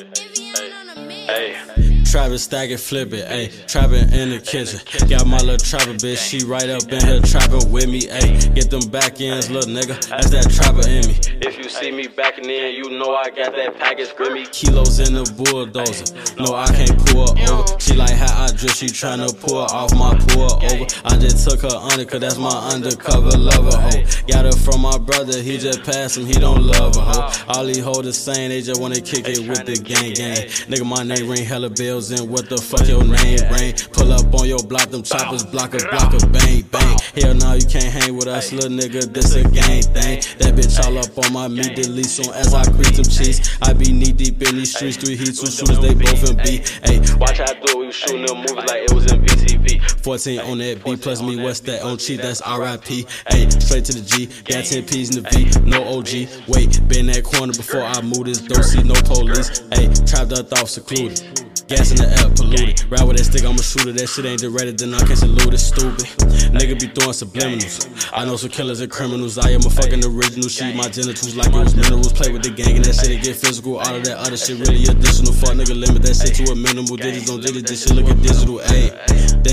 Trapping, 2.15 2.39
stack 2.39 2.71
it, 2.71 2.79
flip 2.79 3.13
it, 3.13 3.27
ayy. 3.27 3.67
Trapping 3.67 4.13
in 4.15 4.31
the 4.31 4.39
kitchen. 4.39 4.79
Got 5.09 5.27
my 5.27 5.39
little 5.39 5.59
trapper 5.59 5.99
bitch, 5.99 6.23
she 6.23 6.47
right 6.47 6.71
up 6.71 6.87
in 6.87 7.03
here 7.03 7.21
trapping 7.21 7.73
with 7.73 7.89
me, 7.89 8.03
ayy. 8.03 8.55
Get 8.55 8.71
them 8.71 8.89
back 8.89 9.21
ends, 9.21 9.51
little 9.51 9.69
nigga. 9.69 9.99
That's 10.07 10.31
that 10.31 10.49
trapper 10.49 10.87
in 10.87 11.09
me. 11.09 11.19
If 11.43 11.59
you 11.59 11.69
see 11.69 11.91
me 11.91 12.07
backing 12.07 12.49
in, 12.49 12.73
you 12.77 12.97
know 13.01 13.17
I 13.17 13.31
got 13.31 13.57
that 13.57 13.81
package 13.81 14.15
with 14.17 14.33
me. 14.33 14.47
Kilos 14.47 15.01
in 15.01 15.15
the 15.15 15.27
bulldozer. 15.35 16.15
No, 16.39 16.55
I 16.55 16.67
can't 16.71 16.95
pull 17.07 17.35
over. 17.35 17.81
She 17.81 17.95
like 17.95 18.15
how 18.15 18.45
I 18.45 18.53
drip, 18.53 18.71
she 18.71 18.87
tryna 18.87 19.35
pull 19.41 19.59
off 19.59 19.93
my 19.99 20.15
pull 20.31 20.55
over. 20.63 20.87
I 21.05 21.19
just 21.19 21.43
took 21.51 21.63
her 21.63 21.77
under, 21.77 22.05
cause 22.05 22.21
that's 22.21 22.39
my 22.39 22.55
undercover 22.71 23.37
lover, 23.37 23.77
hoe. 23.77 24.05
Got 24.29 24.45
her 24.47 24.53
from 24.63 24.83
my 24.83 24.99
brother, 24.99 25.43
he 25.43 25.59
just 25.59 25.83
passed 25.83 26.17
him, 26.17 26.27
he 26.27 26.35
don't 26.35 26.63
love 26.63 26.95
her, 26.95 27.03
hoe. 27.03 27.45
All 27.49 27.65
these 27.65 27.83
hoes 27.83 28.05
the 28.05 28.13
same, 28.13 28.51
they 28.51 28.63
just 28.63 28.81
wanna 28.81 29.01
kick 29.01 29.27
it 29.27 29.49
with 29.49 29.67
the 29.67 29.75
gang 29.83 30.15
gang. 30.15 30.47
Nigga, 30.71 30.87
my 30.87 31.03
name 31.03 31.29
ring 31.29 31.45
hella 31.45 31.71
bills 31.71 32.04
and 32.11 32.29
what 32.31 32.49
the 32.49 32.57
fuck 32.57 32.87
your 32.89 33.05
name 33.05 33.41
rain. 33.53 33.75
Pull 33.93 34.13
up 34.13 34.33
on 34.35 34.49
your 34.49 34.63
block, 34.65 34.91
them 34.91 35.03
choppers 35.03 35.45
block 35.45 35.75
a 35.75 35.79
block 35.91 36.13
a 36.15 36.27
bang 36.27 36.63
bang. 36.71 36.99
Hell 37.15 37.35
no, 37.35 37.55
you 37.55 37.67
can't 37.67 37.93
hang 37.93 38.17
with 38.17 38.29
us, 38.29 38.53
little 38.53 38.71
nigga, 38.71 39.13
this 39.13 39.35
a 39.35 39.43
gang 39.45 39.83
thing. 39.95 40.21
That 40.39 40.55
bitch 40.55 40.77
all 40.85 40.99
up 40.99 41.17
on 41.19 41.33
my 41.33 41.49
meat, 41.49 41.77
delete 41.77 42.07
soon 42.07 42.33
as 42.35 42.55
I 42.55 42.65
creep 42.65 42.95
them 42.95 43.05
cheese. 43.05 43.57
I 43.63 43.73
be 43.73 43.93
knee 43.93 44.13
deep 44.13 44.43
in 44.43 44.57
these 44.57 44.75
streets, 44.75 44.97
three 44.97 45.17
heats, 45.17 45.41
two 45.41 45.51
shooters, 45.51 45.81
they 45.81 45.95
both 45.95 46.31
in 46.31 46.37
B. 46.43 46.65
Hey, 46.85 47.01
watch 47.17 47.39
how 47.39 47.51
I 47.51 47.55
do 47.55 47.81
it, 47.81 47.87
we 47.87 47.93
shooting 47.93 48.27
them 48.27 48.39
movies 48.39 48.65
like 48.69 48.83
it 48.83 48.93
was 48.93 49.11
in 49.11 49.21
BTV. 49.65 50.03
14 50.03 50.41
on 50.41 50.59
that 50.59 50.85
B 50.85 50.97
plus 50.97 51.23
me, 51.23 51.43
what's 51.43 51.61
that 51.61 51.83
on 51.83 51.99
cheat? 51.99 52.21
That's 52.21 52.41
RIP. 52.41 53.09
Hey, 53.29 53.49
straight 53.51 53.85
to 53.87 53.95
the 53.95 54.03
G, 54.05 54.27
got 54.45 54.65
10 54.65 54.87
P's 54.87 55.17
in 55.17 55.23
the 55.23 55.31
V, 55.31 55.69
no 55.69 55.83
OG. 55.85 56.49
Wait, 56.49 56.89
been 56.89 57.07
that 57.07 57.25
corner 57.25 57.53
before 57.53 57.83
I 57.83 58.01
move 58.03 58.25
this, 58.25 58.41
don't 58.41 58.63
see 58.63 58.83
no 58.83 58.95
police. 59.03 59.63
Hey, 59.73 59.89
trapped 60.07 60.33
up 60.33 60.53
off 60.53 60.69
secluded. 60.69 61.45
Gas 61.65 61.93
in 61.93 61.97
the 61.97 62.05
air, 62.05 62.29
polluted. 62.37 62.85
Ride 62.93 63.09
with 63.09 63.17
that 63.17 63.25
stick, 63.25 63.41
I'm 63.41 63.57
a 63.57 63.63
shooter. 63.65 63.93
That 63.93 64.05
shit 64.05 64.29
ain't 64.29 64.41
directed, 64.45 64.77
then 64.77 64.93
I 64.93 65.01
can't 65.01 65.17
salute 65.17 65.55
it. 65.55 65.59
Stupid. 65.65 66.05
Nigga 66.53 66.77
be 66.77 66.93
throwing 66.93 67.17
subliminals. 67.17 67.89
I 68.13 68.29
know 68.29 68.37
some 68.37 68.51
killers 68.51 68.81
and 68.85 68.93
criminals. 68.93 69.39
I 69.39 69.49
am 69.57 69.65
a 69.65 69.73
fucking 69.73 70.05
original. 70.05 70.53
Sheet 70.53 70.77
my 70.77 70.93
genitals 70.93 71.35
like 71.35 71.49
it 71.49 71.57
was 71.57 71.75
minerals. 71.75 72.13
Play 72.13 72.33
with 72.33 72.45
the 72.45 72.53
gang 72.53 72.77
and 72.77 72.85
that 72.85 73.01
shit, 73.01 73.17
it 73.17 73.25
get 73.25 73.37
physical. 73.37 73.81
All 73.81 73.95
of 73.97 74.05
that 74.05 74.19
other 74.21 74.37
shit 74.37 74.61
really 74.61 74.85
additional. 74.85 75.33
Fuck 75.33 75.57
nigga, 75.57 75.73
limit 75.73 76.05
that 76.05 76.21
shit 76.21 76.37
to 76.37 76.53
a 76.53 76.55
minimal. 76.55 77.01
Digits 77.01 77.33
don't 77.33 77.41
digits, 77.41 77.65
this 77.65 77.89
shit 77.89 77.97
look 77.97 78.13
at 78.13 78.21
digital. 78.21 78.61
Ayy, 78.69 78.93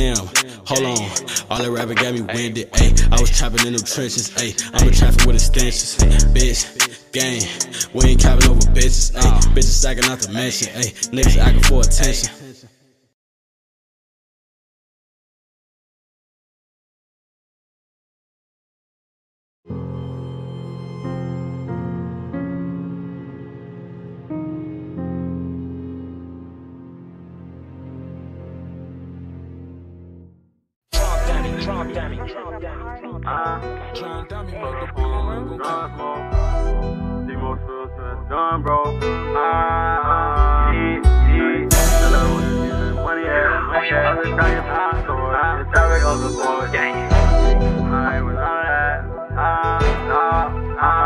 damn, 0.01 0.25
hold 0.65 0.83
on. 0.83 0.97
All 1.49 1.59
that 1.61 1.71
rapping 1.71 1.95
got 1.95 2.13
me 2.13 2.21
winded. 2.21 2.71
Ayy, 2.71 3.11
I 3.11 3.21
was 3.21 3.29
trapping 3.29 3.67
in 3.67 3.73
them 3.73 3.83
trenches. 3.85 4.29
Ayy, 4.31 4.57
I'm 4.73 4.87
a 4.87 4.91
traffic 4.91 5.25
with 5.27 5.35
extensions. 5.35 5.97
Bitch. 6.33 6.87
Gang, 7.11 7.41
we 7.93 8.05
ain't 8.05 8.21
capping 8.21 8.49
over 8.49 8.61
bitches, 8.71 9.11
ayy. 9.11 9.41
Bitches 9.53 9.77
stacking 9.81 10.05
out 10.05 10.19
the 10.19 10.31
mention, 10.31 10.69
ayy. 10.69 10.91
Niggas 11.11 11.37
acting 11.37 11.63
for 11.63 11.81
attention. 11.81 12.40
Done, 38.31 38.61
bro. 38.61 38.99
Ah, 39.35 40.71
yeah, 40.71 40.99
yeah. 41.31 41.67
Hello, 42.01 42.23
money, 42.95 43.23
money, 43.63 43.89
to 43.89 44.61
pass 44.61 45.07
on. 45.07 45.59
The 45.59 45.65
traffic 45.71 46.03
on 46.05 46.17
the 46.21 46.29
board. 46.35 46.75
I 46.75 48.21
was 48.21 48.35
on 48.35 48.63
that. 48.67 48.99
Ah, 49.37 49.79
ah, 50.11 50.79
ah. 50.79 51.01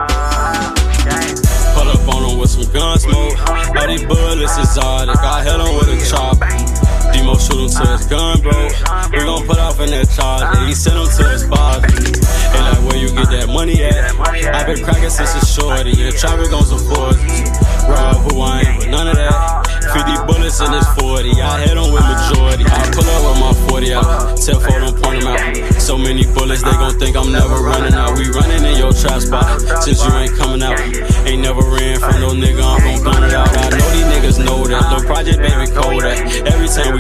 Pull 1.76 1.90
up 1.90 2.10
on 2.16 2.22
him 2.30 2.38
with 2.40 2.50
some 2.50 2.68
gun 2.74 2.98
smoke. 3.00 3.38
All 3.50 3.88
these 3.88 4.04
bullets 4.06 4.58
exotic. 4.58 5.18
I 5.18 5.44
hit 5.44 5.60
him 5.60 5.76
with 5.78 5.90
a 5.90 5.98
chop. 6.10 6.85
Demo 7.26 7.40
shoot 7.40 7.58
him 7.58 7.70
till 7.70 7.98
his 7.98 8.06
gun 8.06 8.40
broke. 8.42 8.70
We 9.10 9.18
gon' 9.26 9.48
put 9.48 9.58
off 9.58 9.80
in 9.80 9.90
that 9.90 10.06
charger. 10.14 10.62
He 10.70 10.76
sent 10.78 10.94
him 10.94 11.10
to 11.10 11.24
his 11.34 11.42
father. 11.50 11.90
Hey, 11.90 12.62
like 12.62 12.82
where 12.86 13.02
you 13.02 13.10
get 13.10 13.34
that 13.34 13.50
money 13.50 13.82
at? 13.82 14.14
i 14.54 14.62
been 14.62 14.86
cracking 14.86 15.10
since 15.10 15.34
a 15.34 15.42
shorty. 15.42 15.98
Yeah, 15.98 16.14
traffic 16.14 16.54
on 16.54 16.62
some 16.62 16.86
forces. 16.86 17.50
Rob 17.90 18.22
who 18.30 18.46
I 18.46 18.62
ain't 18.62 18.78
with 18.78 18.94
none 18.94 19.10
of 19.10 19.18
that. 19.18 19.66
50 19.90 20.30
bullets 20.30 20.62
in 20.62 20.70
this 20.70 20.86
40. 21.02 21.34
I 21.42 21.66
hit 21.66 21.74
him 21.74 21.90
with 21.90 22.06
majority. 22.06 22.66
I 22.70 22.94
pull 22.94 23.10
up 23.10 23.22
with 23.26 23.40
my 23.42 23.54
40 23.74 23.94
out. 23.98 24.38
Tell 24.46 24.62
them 24.62 24.94
point 25.02 25.26
them 25.26 25.34
out. 25.34 25.82
So 25.82 25.98
many 25.98 26.30
bullets, 26.30 26.62
they 26.62 26.78
gon' 26.78 26.94
think 27.02 27.18
I'm 27.18 27.34
never 27.34 27.58
running 27.58 27.98
out. 27.98 28.14
We 28.22 28.30
running 28.30 28.62
in 28.70 28.78
your 28.78 28.94
trap 28.94 29.26
spot. 29.26 29.62
Since 29.82 30.06
you 30.06 30.14
ain't 30.14 30.34
coming 30.38 30.62
out. 30.62 30.78
Ain't 31.26 31.42
never 31.42 31.66
ran 31.74 31.98
from 31.98 32.22
no 32.22 32.38
nigga, 32.38 32.62
I'm 32.62 32.86
gon' 32.86 33.02
gun 33.02 33.24
it 33.26 33.34
out. 33.34 33.50
I 33.50 33.74
know 33.74 33.90
these 33.98 34.10
niggas 34.14 34.38
know 34.46 34.62
that. 34.70 34.94
Look, 34.94 35.10
Project 35.10 35.42
Baby 35.42 35.74
cold 35.74 36.06
that. 36.06 36.22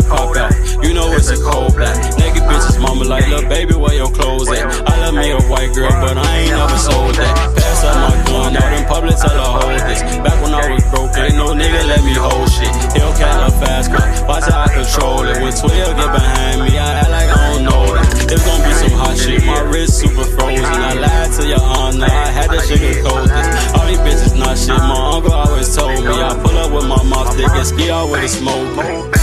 Pop 0.07 0.37
out, 0.37 0.53
you 0.83 0.93
know 0.93 1.11
it's 1.13 1.29
a 1.29 1.37
cold 1.41 1.73
black. 1.75 1.97
Naked 2.17 2.43
bitches, 2.45 2.79
mama 2.79 3.05
like, 3.05 3.27
little 3.27 3.49
baby, 3.49 3.73
where 3.73 3.93
your 3.93 4.11
clothes 4.11 4.49
at? 4.49 4.61
I 4.87 4.99
love 5.01 5.15
me 5.15 5.31
a 5.31 5.41
white 5.49 5.73
girl, 5.73 5.89
but 6.01 6.17
I 6.17 6.45
ain't 6.45 6.51
never 6.51 6.77
sold 6.77 7.15
that. 7.15 7.33
Pass 7.57 7.83
up 7.83 7.95
my 7.97 8.13
gun, 8.29 8.57
out 8.57 8.73
in 8.77 8.85
public, 8.85 9.17
tell 9.17 9.33
her 9.33 9.65
hold 9.65 9.79
this. 9.89 10.01
Back 10.21 10.37
when 10.43 10.53
I 10.53 10.69
was 10.69 10.83
broke, 10.93 11.17
ain't 11.17 11.35
no 11.35 11.57
nigga 11.57 11.87
let 11.89 12.03
me 12.05 12.13
hold 12.13 12.49
shit. 12.51 12.69
Hellcat 12.93 13.47
a 13.47 13.51
fast 13.57 13.89
car, 13.89 14.05
watch 14.27 14.45
how 14.45 14.61
I 14.61 14.69
control 14.69 15.25
it. 15.25 15.41
When 15.41 15.53
12 15.53 15.73
get 15.73 16.11
behind 16.13 16.61
me, 16.61 16.77
I 16.77 17.01
act 17.01 17.09
like 17.09 17.29
I 17.29 17.53
don't 17.53 17.63
know 17.65 17.85
that. 17.97 18.05
It's 18.29 18.45
gon' 18.45 18.61
be 18.61 18.71
some 18.77 18.93
hot 18.93 19.17
shit, 19.17 19.41
my 19.45 19.61
wrist 19.73 19.99
super 19.99 20.25
frozen. 20.37 20.65
I 20.65 20.93
lied 20.93 21.31
to 21.33 21.43
your 21.49 21.61
honor, 21.61 22.05
I 22.05 22.29
had 22.29 22.53
to 22.53 22.61
sugarcoat 22.61 23.25
this. 23.25 23.47
All 23.73 23.87
these 23.89 24.01
bitches 24.05 24.37
not 24.37 24.57
shit, 24.57 24.77
my 24.77 25.17
uncle 25.17 25.33
always 25.33 25.73
told 25.75 25.97
me. 25.97 26.13
I 26.13 26.29
pull 26.37 26.57
up 26.57 26.71
with 26.71 26.85
my 26.85 27.01
mouth 27.09 27.33
stick 27.33 27.49
and 27.49 27.65
ski 27.65 27.89
out 27.89 28.11
with 28.11 28.21
a 28.21 28.27
smoke. 28.27 29.14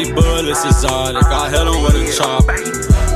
These 0.00 0.12
bullets 0.12 0.64
exotic, 0.64 1.24
I 1.24 1.50
hit 1.50 1.60
him 1.60 1.82
with 1.84 1.92
a 1.92 2.08
chop. 2.16 2.46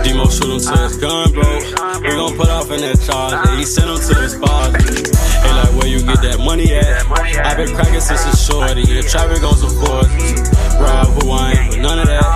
Demo 0.04 0.28
shoot 0.28 0.52
him 0.52 0.60
till 0.60 0.84
his 0.84 0.98
gun 0.98 1.32
broke. 1.32 1.64
We 2.04 2.12
gon' 2.12 2.36
put 2.36 2.50
off 2.50 2.70
in 2.70 2.82
that 2.84 3.00
charger. 3.00 3.56
He 3.56 3.64
sent 3.64 3.88
him 3.88 3.96
to 3.96 4.14
his 4.20 4.34
father. 4.36 4.76
Hey, 4.76 5.52
like 5.56 5.72
where 5.80 5.88
you 5.88 6.04
get 6.04 6.20
that 6.20 6.44
money 6.44 6.74
at? 6.74 7.08
i 7.08 7.54
been 7.56 7.74
cracking 7.74 8.04
since 8.04 8.26
a 8.28 8.36
shorty. 8.36 8.82
Yeah, 8.82 9.00
traffic 9.00 9.42
on 9.42 9.56
some 9.56 9.72
forces. 9.80 10.44
Rob 10.76 11.08
who 11.16 11.30
I 11.30 11.52
ain't 11.56 11.72
with 11.72 11.80
none 11.80 12.00
of 12.00 12.06
that. 12.06 12.33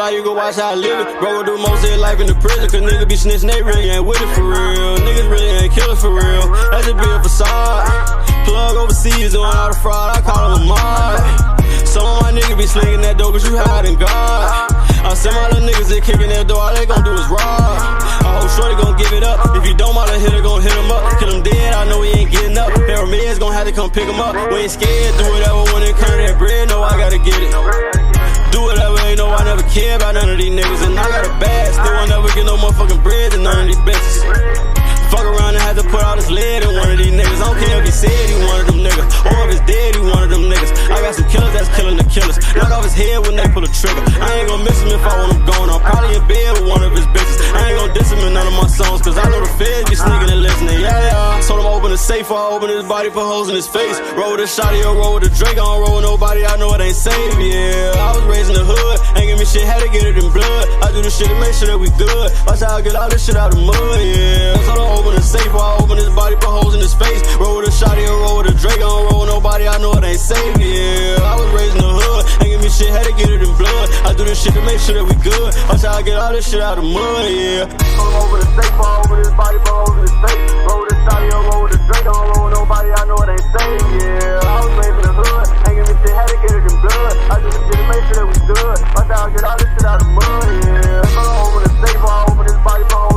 I'm 0.00 0.06
like 0.06 0.16
you 0.16 0.24
go 0.24 0.32
watch 0.32 0.56
how 0.56 0.72
I 0.72 0.80
live 0.80 0.96
it. 0.96 1.12
Bro, 1.20 1.44
do 1.44 1.60
most 1.60 1.84
of 1.84 1.92
their 1.92 2.00
life 2.00 2.24
in 2.24 2.26
the 2.26 2.32
prison, 2.40 2.64
cause 2.72 2.80
niggas 2.80 3.04
be 3.04 3.20
snitching, 3.20 3.52
they 3.52 3.60
really 3.60 3.92
ain't 3.92 4.00
with 4.00 4.16
it 4.16 4.32
for 4.32 4.48
real. 4.48 4.96
Niggas 4.96 5.28
really 5.28 5.52
ain't 5.60 5.72
killers 5.76 6.00
for 6.00 6.08
real. 6.08 6.48
That 6.72 6.88
just 6.88 6.96
be 6.96 7.04
a 7.04 7.20
facade. 7.20 7.84
Plug 8.48 8.80
overseas 8.80 9.36
doing 9.36 9.44
all 9.44 9.68
the 9.68 9.76
fraud, 9.76 10.16
I 10.16 10.24
call 10.24 10.56
him 10.56 10.64
a 10.64 10.72
mod. 10.72 11.20
Some 11.84 12.08
of 12.08 12.16
my 12.24 12.32
niggas 12.32 12.56
be 12.56 12.64
slinging 12.64 13.04
that 13.04 13.20
dope, 13.20 13.36
cause 13.36 13.44
you 13.44 13.60
hiding 13.60 14.00
God. 14.00 14.72
I 15.04 15.12
send 15.12 15.36
my 15.36 15.52
little 15.52 15.68
niggas 15.68 15.92
that 15.92 16.00
kicking 16.00 16.32
that 16.32 16.48
door, 16.48 16.64
all 16.64 16.72
they 16.72 16.88
gon' 16.88 17.04
do 17.04 17.12
is 17.12 17.28
rob. 17.28 17.60
I 18.24 18.40
hope 18.40 18.48
Shorty 18.56 18.80
gon' 18.80 18.96
give 18.96 19.12
it 19.12 19.20
up. 19.20 19.52
If 19.52 19.68
you 19.68 19.76
don't, 19.76 19.92
my 19.92 20.08
little 20.08 20.16
hitter 20.16 20.40
gon' 20.40 20.64
hit 20.64 20.72
him 20.72 20.88
up. 20.88 21.04
Kill 21.20 21.28
him 21.28 21.44
dead, 21.44 21.76
I 21.76 21.84
know 21.92 22.00
he 22.00 22.24
ain't 22.24 22.32
getting 22.32 22.56
up. 22.56 22.72
Parameters 22.72 23.36
gon' 23.36 23.52
have 23.52 23.68
to 23.68 23.74
come 23.76 23.92
pick 23.92 24.08
him 24.08 24.16
up. 24.16 24.32
We 24.48 24.64
ain't 24.64 24.72
scared, 24.72 25.12
do 25.20 25.28
whatever 25.28 25.60
when 25.76 25.84
it 25.84 25.92
come 25.92 26.08
to 26.08 26.24
that 26.24 26.40
bread, 26.40 26.72
no, 26.72 26.80
I 26.80 26.96
gotta 26.96 27.20
get 27.20 27.36
it. 27.36 27.99
Do 28.52 28.62
whatever, 28.62 28.98
ain't 29.06 29.18
no, 29.18 29.28
I 29.30 29.44
never 29.44 29.62
care 29.70 29.96
about 29.96 30.14
none 30.14 30.28
of 30.28 30.38
these 30.38 30.50
niggas. 30.50 30.86
And 30.86 30.98
I 30.98 31.08
got 31.08 31.26
a 31.26 31.30
bag, 31.38 31.72
still 31.72 31.92
won't 31.92 32.08
never 32.10 32.28
get 32.34 32.44
no 32.46 32.56
motherfucking 32.56 33.02
bread 33.02 33.32
than 33.32 33.42
none 33.44 33.60
of 33.60 33.66
these 33.66 33.76
bitches. 33.78 34.79
Fuck 35.10 35.26
around 35.26 35.58
and 35.58 35.62
have 35.66 35.76
to 35.76 35.86
put 35.90 36.02
all 36.02 36.14
this 36.14 36.30
lead 36.30 36.62
in 36.62 36.70
one 36.78 36.90
of 36.90 36.98
these 36.98 37.10
niggas. 37.10 37.40
I 37.42 37.46
don't 37.50 37.58
care 37.58 37.78
if 37.82 37.84
he 37.84 37.90
said 37.90 38.26
he 38.30 38.36
one 38.46 38.60
of 38.62 38.66
them 38.70 38.80
niggas, 38.80 39.10
or 39.26 39.38
if 39.46 39.58
he's 39.58 39.64
dead, 39.66 39.98
he 39.98 40.00
one 40.06 40.22
of 40.22 40.30
them 40.30 40.46
niggas. 40.46 40.70
I 40.86 41.02
got 41.02 41.14
some 41.18 41.28
killers 41.28 41.52
that's 41.52 41.70
killing 41.74 41.98
the 41.98 42.06
killers. 42.06 42.38
Knock 42.54 42.70
off 42.70 42.84
his 42.86 42.94
head 42.94 43.18
when 43.26 43.34
they 43.34 43.46
pull 43.50 43.66
the 43.66 43.72
trigger. 43.74 43.98
I 44.22 44.38
ain't 44.38 44.48
gonna 44.48 44.62
miss 44.62 44.78
him 44.82 44.94
if 44.94 45.02
I 45.02 45.12
want 45.18 45.34
him 45.34 45.42
gone. 45.50 45.68
I'm 45.70 45.82
probably 45.82 46.14
in 46.14 46.24
bed 46.30 46.50
with 46.62 46.66
one 46.70 46.82
of 46.86 46.92
his 46.94 47.06
bitches. 47.10 47.38
I 47.50 47.70
ain't 47.70 47.78
gonna 47.82 47.94
diss 47.94 48.10
him 48.10 48.22
in 48.22 48.32
none 48.38 48.46
of 48.46 48.54
my 48.54 48.70
songs, 48.70 49.02
cause 49.02 49.18
I 49.18 49.26
know 49.26 49.42
the 49.42 49.50
feds 49.58 49.90
be 49.90 49.96
sneaking 49.98 50.30
and 50.30 50.42
listening. 50.46 50.78
Yeah, 50.78 50.94
yeah. 50.94 51.42
Told 51.42 51.58
him 51.58 51.66
I 51.66 51.74
open 51.74 51.90
the 51.90 51.98
safe, 51.98 52.30
I 52.30 52.38
open 52.54 52.70
his 52.70 52.86
body 52.86 53.10
for 53.10 53.26
holes 53.26 53.50
in 53.50 53.58
his 53.58 53.66
face. 53.66 53.98
Roll 54.14 54.38
with 54.38 54.46
a 54.46 54.50
shotty 54.50 54.78
or 54.86 54.94
roll 54.94 55.18
with 55.18 55.26
a 55.26 55.32
Drake. 55.34 55.58
I 55.58 55.66
don't 55.66 55.82
roll 55.82 55.98
with 55.98 56.06
nobody, 56.06 56.46
I 56.46 56.54
know 56.54 56.70
it 56.74 56.80
ain't 56.80 56.94
safe. 56.94 57.34
Yeah, 57.42 57.98
I 57.98 58.14
was 58.14 58.22
raised 58.30 58.50
in 58.50 58.54
the 58.54 58.62
hood, 58.62 58.96
ain't 59.18 59.26
give 59.26 59.38
me 59.42 59.46
shit, 59.46 59.66
had 59.66 59.82
to 59.82 59.90
get 59.90 60.06
it 60.06 60.14
in 60.14 60.30
blood. 60.30 60.64
I 60.86 60.94
do 60.94 61.02
the 61.02 61.10
shit 61.10 61.26
to 61.26 61.34
make 61.42 61.54
sure 61.58 61.66
that 61.66 61.78
we 61.82 61.90
good. 61.98 62.30
Watch 62.46 62.62
how 62.62 62.78
I 62.78 62.82
get 62.82 62.94
all 62.94 63.10
this 63.10 63.26
shit 63.26 63.34
out 63.34 63.50
of 63.50 63.58
mud. 63.58 63.98
Yeah, 63.98 64.54
so 64.62 64.78
don't 64.78 64.99
open 65.00 65.16
the 65.16 65.22
safe, 65.24 65.48
I 65.48 65.80
open 65.80 65.96
his 65.96 66.12
body, 66.12 66.36
put 66.36 66.52
holes 66.52 66.74
in 66.76 66.80
his 66.80 66.92
face. 66.92 67.24
Roll 67.40 67.56
with 67.56 67.68
a 67.68 67.72
shotty 67.72 68.04
or 68.04 68.20
roll 68.20 68.36
with 68.44 68.52
a 68.52 68.54
Drake. 68.54 68.84
I 68.84 68.84
don't 68.84 69.08
roll 69.08 69.24
with 69.24 69.32
nobody, 69.32 69.64
I 69.66 69.80
know 69.80 69.96
it 69.96 70.04
ain't 70.04 70.20
safe. 70.20 70.54
Yeah, 70.60 71.24
I 71.24 71.40
was 71.40 71.48
raised 71.56 71.76
in 71.76 71.80
the 71.80 71.92
hood, 71.96 72.22
ain't 72.44 72.52
give 72.52 72.60
me 72.60 72.68
shit, 72.68 72.92
had 72.92 73.08
to 73.08 73.14
get 73.16 73.30
it 73.32 73.40
in 73.40 73.52
blood. 73.56 73.86
I 74.04 74.12
do 74.12 74.24
this 74.28 74.36
shit 74.36 74.52
to 74.52 74.62
make 74.62 74.80
sure 74.80 75.00
that 75.00 75.06
we 75.08 75.16
good. 75.24 75.50
Watch 75.72 75.82
how 75.88 75.96
I 75.96 76.02
get 76.04 76.20
all 76.20 76.32
this 76.32 76.44
shit 76.44 76.60
out 76.60 76.76
of 76.76 76.84
mud. 76.84 77.24
Yeah. 77.32 77.64
Over 78.20 78.44
the 78.44 78.48
safe, 78.60 78.76
all 78.76 79.00
over 79.00 79.16
his 79.16 79.32
body, 79.32 79.58
put 79.64 79.72
holes 79.72 79.96
in 79.96 80.04
his 80.04 80.16
face. 80.20 80.44
Roll 80.68 80.80
with 80.84 80.92
a 80.92 80.98
shotty 81.08 81.28
or 81.32 81.42
roll 81.48 81.62
with 81.64 81.76
a 81.76 81.80
Drake. 81.80 82.04
I 82.04 82.12
don't 82.12 82.28
roll 82.36 82.44
with 82.44 82.54
nobody, 82.60 82.90
I 82.92 83.02
know 83.08 83.18
it 83.24 83.32
ain't 83.32 83.46
safe. 83.56 83.80
Yeah, 84.04 84.52
I 84.52 84.56
was 84.60 84.72
raised 84.76 84.98
in 85.00 85.04
the 85.08 85.14
hood, 85.16 85.46
ain't 85.64 85.76
give 85.80 85.86
me 85.88 85.94
shit, 85.96 86.12
had 86.12 86.28
to 86.28 86.36
get 86.44 86.52
it 86.60 86.64
in 86.68 86.76
blood. 86.84 87.14
I 87.32 87.34
do 87.40 87.48
this 87.48 87.64
shit 87.64 87.76
to 87.80 87.86
make 87.88 88.04
sure 88.04 88.18
that 88.20 88.28
we 88.28 88.38
good. 88.52 88.76
Watch 88.92 89.08
how 89.08 89.24
I 89.24 89.28
get 89.32 89.44
all 89.48 89.56
this 89.56 89.70
shit 89.72 89.86
out 89.88 90.00
of 90.04 90.10
mud. 90.12 90.44
Yeah, 90.60 91.40
over 91.40 91.60
the 91.64 91.72
safe, 91.80 92.04
all 92.04 92.28
over 92.28 92.44
his 92.44 92.60
body, 92.60 92.84
put 92.84 93.09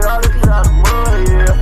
get 0.00 0.10
all 0.10 0.20
this 0.20 0.32
shit 0.32 0.48
out 0.48 0.66
of 0.66 0.72
mud. 0.72 1.28
Yeah. 1.28 1.54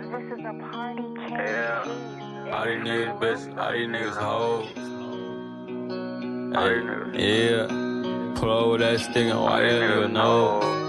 This 0.00 0.38
is 0.38 0.44
a 0.44 0.54
party 0.70 1.02
king. 1.02 1.38
All 2.52 2.64
these 2.64 2.82
niggas 2.82 3.18
bitches, 3.18 3.58
all 3.58 3.72
these 3.72 3.88
niggas 3.88 4.16
hoes. 4.16 4.66
Hey, 6.54 6.76
yeah. 7.18 7.66
Pull 8.36 8.50
over 8.50 8.78
that 8.78 9.00
stick 9.00 9.26
and 9.26 9.40
why 9.40 9.60
that 9.60 9.80
nigga 9.80 10.10
know. 10.10 10.81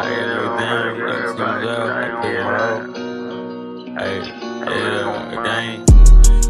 I 0.00 0.10
ain't 0.10 0.20
nigga 0.30 0.58
down, 0.60 0.96
you 0.96 1.02
niggas 1.02 1.36
comes 1.36 1.66
out, 1.66 1.90
I 1.90 2.06
pick 2.22 2.38
him 2.38 2.46
up. 2.54 2.82
Hey, 3.98 4.16
yeah, 4.70 5.42
gang. 5.42 5.80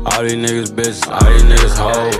All 0.05 0.23
these 0.23 0.35
niggas 0.35 0.71
bitches, 0.71 1.09
all 1.09 1.33
these 1.33 1.45
niggas 1.45 1.77
hoes. 1.81 2.15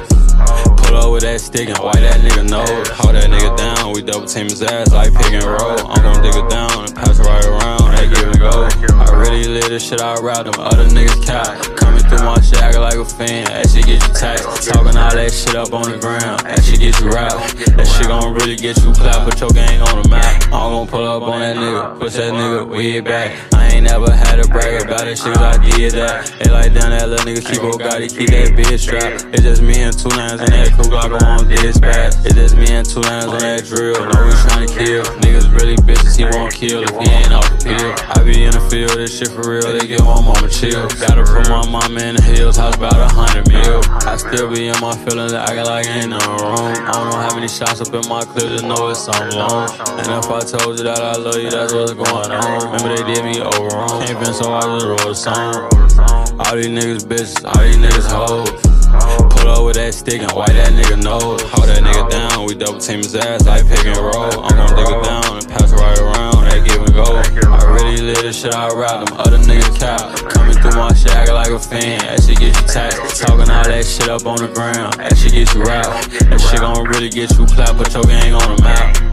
Pull 0.81 0.97
over 0.97 1.21
that 1.21 1.41
stick 1.43 1.69
and 1.69 1.77
why 1.79 1.93
that 2.01 2.23
nigga 2.23 2.49
know. 2.49 2.65
Hold 2.95 3.15
that 3.15 3.29
nigga 3.29 3.55
down, 3.59 3.93
we 3.93 4.01
double 4.01 4.27
team 4.27 4.45
his 4.45 4.63
ass 4.63 4.91
like 4.93 5.13
pick 5.13 5.33
and 5.33 5.45
roll. 5.45 5.93
I'm 5.93 6.01
gon' 6.01 6.23
dig 6.23 6.35
it 6.35 6.49
down 6.49 6.85
and 6.87 6.95
pass 6.97 7.19
it 7.19 7.27
right 7.27 7.45
around, 7.45 7.93
hey, 7.99 8.09
give 8.09 8.27
and 8.27 8.39
go. 8.39 8.67
I 8.97 9.11
really 9.13 9.45
live 9.45 9.69
this 9.69 9.87
shit 9.87 10.01
out 10.01 10.23
route, 10.23 10.47
them 10.47 10.59
other 10.59 10.87
niggas 10.87 11.27
cap. 11.27 11.78
Coming 11.99 12.17
through 12.17 12.27
my 12.27 12.41
shit, 12.41 12.63
acting 12.63 12.81
like 12.81 12.95
a 12.95 13.05
fan, 13.05 13.45
that 13.47 13.69
shit 13.69 13.87
get 13.87 14.07
you 14.07 14.15
taxed. 14.15 14.71
Talking 14.71 14.97
all 14.97 15.11
that 15.11 15.33
shit 15.33 15.57
up 15.57 15.73
on 15.73 15.91
the 15.91 15.99
ground, 15.99 16.41
that 16.41 16.63
shit 16.63 16.79
get 16.79 17.01
you 17.01 17.11
rap. 17.11 17.33
That 17.75 17.87
shit 17.87 18.07
gon' 18.07 18.35
really 18.35 18.57
get 18.57 18.77
you 18.85 18.93
clap, 18.93 19.29
put 19.29 19.41
your 19.41 19.51
gang 19.51 19.81
on 19.83 20.03
the 20.03 20.09
map. 20.09 20.45
I'm 20.45 20.71
gon' 20.71 20.87
pull 20.87 21.05
up 21.05 21.23
on 21.23 21.41
that 21.41 21.57
nigga, 21.57 21.99
push 21.99 22.15
that 22.15 22.33
nigga 22.33 22.69
way 22.69 23.01
back. 23.01 23.58
I 23.79 23.81
ain't 23.81 23.91
never 23.93 24.11
had 24.11 24.43
to 24.43 24.49
brag 24.51 24.83
about 24.83 25.07
it, 25.07 25.19
shit, 25.19 25.39
I 25.39 25.55
did 25.63 25.93
that. 25.95 26.27
They 26.43 26.51
like 26.51 26.75
down 26.75 26.91
that 26.91 27.09
little 27.09 27.23
nigga, 27.23 27.47
keep 27.47 27.63
got 27.79 28.03
it, 28.03 28.11
keep 28.11 28.27
that 28.35 28.51
bitch 28.59 28.83
strapped. 28.83 29.31
It's 29.31 29.47
just 29.47 29.63
me 29.63 29.79
and 29.87 29.95
two 29.95 30.11
lines 30.19 30.43
in 30.43 30.51
that 30.51 30.75
crew, 30.75 30.91
Glock 30.91 31.15
on 31.23 31.47
this 31.47 31.63
dispatch. 31.63 32.19
It's 32.27 32.35
just 32.35 32.59
me 32.59 32.75
and 32.75 32.83
two 32.83 33.07
lines 33.07 33.31
on 33.31 33.39
that 33.39 33.63
drill, 33.71 33.95
know 33.95 34.19
we 34.27 34.35
tryna 34.35 34.67
kill. 34.67 35.07
Niggas 35.23 35.47
really 35.55 35.79
bitches, 35.87 36.19
he 36.19 36.27
won't 36.27 36.51
kill 36.51 36.83
if 36.83 36.91
he 36.91 37.07
ain't 37.07 37.31
off 37.31 37.47
the 37.55 37.71
pill. 37.71 37.95
I 38.03 38.19
be 38.27 38.43
in 38.43 38.51
the 38.51 38.67
field, 38.67 38.99
this 38.99 39.15
shit 39.15 39.31
for 39.31 39.47
real, 39.47 39.71
they 39.71 39.87
give 39.87 40.03
my 40.03 40.19
mama 40.27 40.51
chill. 40.51 40.91
Gotta 40.99 41.23
put 41.23 41.47
my 41.47 41.63
mama 41.71 42.03
in 42.03 42.19
the 42.19 42.23
hills, 42.35 42.59
house 42.59 42.75
about 42.75 42.99
a 42.99 43.07
hundred 43.07 43.47
mil. 43.47 43.79
I 44.03 44.19
still 44.19 44.51
be 44.51 44.67
in 44.67 44.79
my 44.83 44.99
feelings, 45.07 45.31
acting 45.31 45.71
like 45.71 45.87
ain't 45.87 46.11
nothing 46.11 46.35
wrong. 46.43 46.75
I 46.83 46.99
don't 46.99 47.15
how 47.15 47.31
many 47.31 47.47
shots 47.47 47.79
up 47.79 47.95
in 47.95 48.03
my 48.11 48.27
clip, 48.27 48.51
just 48.51 48.67
know 48.67 48.91
it's 48.91 49.07
something 49.07 49.39
long. 49.39 49.71
And 50.03 50.19
if 50.19 50.27
I 50.27 50.43
told 50.43 50.83
you 50.83 50.85
that 50.91 50.99
I 50.99 51.15
love 51.15 51.39
you, 51.39 51.47
that's 51.47 51.71
what's 51.71 51.95
going 51.95 52.35
on. 52.35 52.75
Remember 52.75 52.91
they 52.91 53.07
did 53.15 53.23
me 53.23 53.39
over 53.39 53.68
Can't 53.69 54.19
been 54.25 54.33
so 54.33 54.53
I 54.53 54.61
just 54.63 54.87
wrote 54.87 55.07
a 55.07 55.15
song. 55.15 55.55
All 56.41 56.57
these 56.57 56.69
niggas 56.69 57.05
bitches, 57.05 57.45
all 57.45 57.63
these 57.63 57.77
niggas 57.77 58.09
hoes. 58.09 58.49
Pull 58.89 59.49
over 59.49 59.73
that 59.75 59.93
stick 59.93 60.23
and 60.23 60.33
wipe 60.33 60.49
that 60.49 60.73
nigga 60.73 60.97
nose. 61.03 61.43
Hold 61.53 61.69
that 61.69 61.85
nigga 61.85 62.09
down, 62.09 62.47
we 62.47 62.55
double 62.55 62.81
team 62.81 62.99
his 62.99 63.15
ass 63.15 63.45
like 63.45 63.69
pick 63.69 63.85
and 63.85 63.99
roll. 63.99 64.41
I'm 64.41 64.57
gon' 64.57 64.73
dig 64.73 64.89
it 64.89 65.05
down 65.05 65.37
and 65.37 65.49
pass 65.49 65.73
right 65.73 65.99
around, 65.99 66.49
that 66.49 66.65
give 66.65 66.81
and 66.81 66.95
go. 66.95 67.21
I 67.53 67.65
really 67.77 68.01
live 68.01 68.23
this 68.23 68.41
shit 68.41 68.55
out 68.55 68.73
route, 68.73 69.07
them 69.07 69.19
other 69.19 69.39
niggas 69.39 69.77
cap. 69.79 70.17
Coming 70.33 70.57
through 70.57 70.73
my 70.73 70.93
shit, 70.95 71.13
acting 71.13 71.35
like 71.35 71.51
a 71.51 71.59
fan, 71.59 72.01
that 72.01 72.23
shit 72.23 72.39
get 72.39 72.57
you 72.57 72.67
taxed. 72.67 73.21
Talking 73.21 73.51
all 73.51 73.65
that 73.65 73.85
shit 73.85 74.09
up 74.09 74.25
on 74.25 74.39
the 74.39 74.49
ground, 74.49 74.95
that 74.95 75.17
shit 75.19 75.33
get 75.33 75.53
you 75.55 75.63
rap. 75.65 75.85
That 76.33 76.41
shit 76.41 76.61
gon' 76.61 76.89
really 76.89 77.11
get 77.11 77.31
you 77.37 77.45
clap, 77.45 77.77
put 77.77 77.93
your 77.93 78.05
gang 78.05 78.33
on 78.33 78.57
the 78.57 78.63
map. 78.63 79.08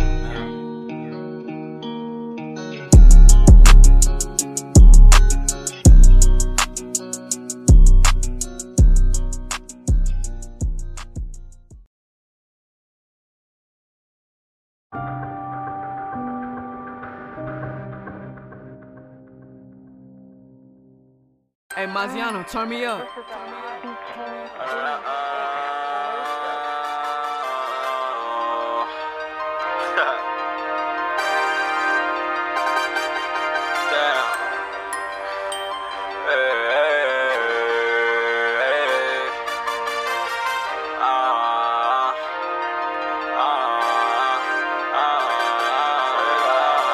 Maziano, 21.95 22.43
turn 22.43 22.67
me 22.67 22.83
up. 22.83 23.07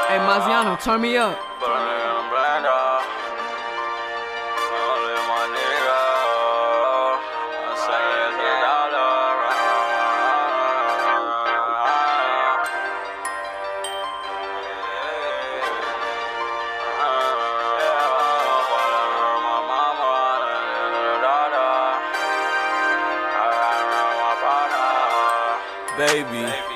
Hey 0.07 0.19
Maziano, 0.19 0.77
turn 0.79 1.01
me 1.01 1.17
up. 1.17 2.00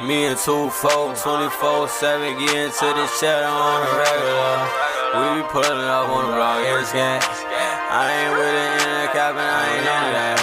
Me 0.06 0.26
and 0.30 0.38
two 0.38 0.70
folks, 0.70 1.24
24 1.24 1.90
7, 1.90 2.38
get 2.38 2.54
into 2.54 2.88
this 2.94 3.20
cheddar 3.20 3.50
on 3.50 3.82
the 3.82 3.92
regular. 3.98 4.58
We 5.18 5.42
be 5.42 5.48
pulling 5.50 5.82
up 5.82 6.10
on 6.14 6.30
the 6.30 6.34
block 6.38 6.62
every 6.62 6.86
scan. 6.86 7.22
I 7.26 8.14
ain't 8.14 8.34
with 8.38 8.54
the 8.54 8.66
internet 8.70 9.10
cap 9.18 9.34
and 9.34 9.42
I 9.42 9.66
ain't 9.66 9.82
into 9.82 10.12
that. 10.14 10.42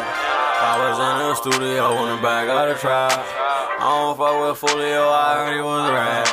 I 0.58 0.72
was 0.82 0.98
in 0.98 1.14
the 1.22 1.34
studio 1.38 1.94
on 1.94 2.16
the 2.16 2.22
back 2.22 2.50
of 2.50 2.74
the 2.74 2.76
trap. 2.80 3.14
I 3.14 3.86
don't 3.86 4.18
fuck 4.18 4.34
with 4.42 4.58
Folio, 4.58 5.06
I 5.06 5.38
already 5.38 5.62
was 5.62 5.90
rap. 5.94 6.26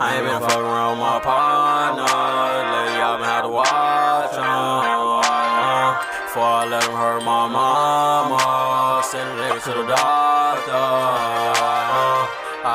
I 0.00 0.20
ain't 0.20 0.28
been 0.28 0.40
fucking 0.44 0.68
around 0.68 1.00
with 1.00 1.08
my 1.08 1.20
partner. 1.24 2.04
Lately, 2.04 3.00
I've 3.00 3.18
been 3.18 3.28
had 3.28 3.42
to 3.42 3.52
watch 3.52 4.36
him. 4.36 4.44
Uh, 4.44 5.96
before 6.28 6.44
I 6.44 6.64
let 6.68 6.84
him 6.84 6.92
hurt 6.92 7.24
my 7.24 7.48
mama. 7.48 9.02
Send 9.04 9.28
a 9.28 9.42
nigga 9.42 9.64
to 9.64 9.72
the 9.80 9.86
doctor. 9.88 10.27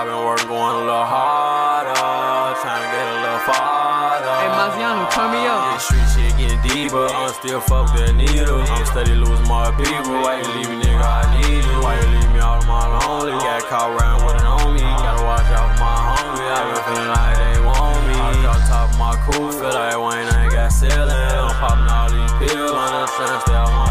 I've 0.04 0.12
been 0.12 0.20
working, 0.28 0.52
going 0.52 0.76
a 0.76 0.84
little 0.84 1.08
harder. 1.08 1.96
Trying 1.96 2.84
to 2.84 2.90
get 2.92 3.08
a 3.08 3.24
little 3.24 3.40
farther. 3.48 4.36
Hey, 4.36 4.52
Maziano, 4.52 5.08
turn 5.08 5.32
me 5.32 5.48
up. 5.48 5.80
This 5.80 5.88
street 5.88 6.04
shit 6.12 6.36
getting 6.36 6.60
deeper. 6.60 7.08
I'm 7.08 7.32
still 7.32 7.64
fuck 7.64 7.88
that 7.96 8.12
needle. 8.12 8.68
I'm 8.68 8.84
steady 8.84 9.16
losing 9.16 9.48
my 9.48 9.72
people. 9.80 10.20
Why 10.20 10.44
you 10.44 10.48
leave 10.60 10.68
me, 10.76 10.84
nigga? 10.84 11.08
I 11.08 11.24
need 11.40 11.64
you. 11.64 11.80
Why 11.80 11.96
you 12.04 12.20
leave 12.20 12.36
me 12.36 12.44
out 12.44 12.60
of 12.60 12.68
my 12.68 12.84
lonely? 12.84 13.32
Got 13.48 13.64
caught 13.72 13.96
around 13.96 14.28
with 14.28 14.36
it 14.36 14.44
on 14.44 14.76
me. 14.76 14.84
Gotta 14.84 15.24
watch 15.24 15.48
out 15.56 15.72
for 15.72 15.80
my 15.80 15.96
homie. 16.20 16.52
I 16.52 16.68
been 16.68 16.84
feeling 16.84 17.08
like 17.08 17.40
they 17.40 17.64
want 17.64 18.04
me. 18.04 18.20
I 18.20 18.36
drop 18.44 18.60
top 18.68 18.92
of 18.92 19.00
my 19.00 19.16
cool. 19.24 19.56
Feel 19.56 19.72
like 19.72 19.96
Wayne 19.96 20.28
ain't 20.36 20.52
got 20.52 20.68
ceiling. 20.68 21.16
I'm 21.16 21.56
popping 21.64 21.88
all 21.88 22.12
these 22.12 22.52
pills. 22.52 22.76
Understand, 22.76 23.40
stay 23.40 23.56
out 23.56 23.72
my 23.72 23.88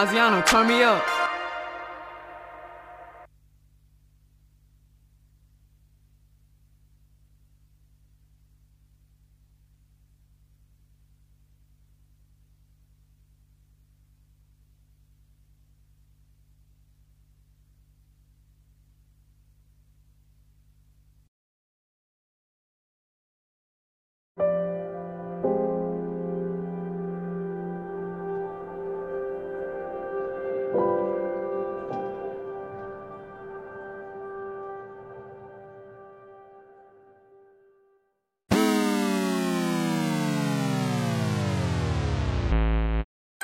Hey, 0.00 0.06
Maziano, 0.06 0.42
turn 0.46 0.66
me 0.66 0.82
up. 0.82 1.09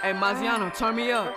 Hey, 0.06 0.12
Maziano, 0.12 0.70
turn 0.72 0.94
me 0.94 1.10
up. 1.10 1.34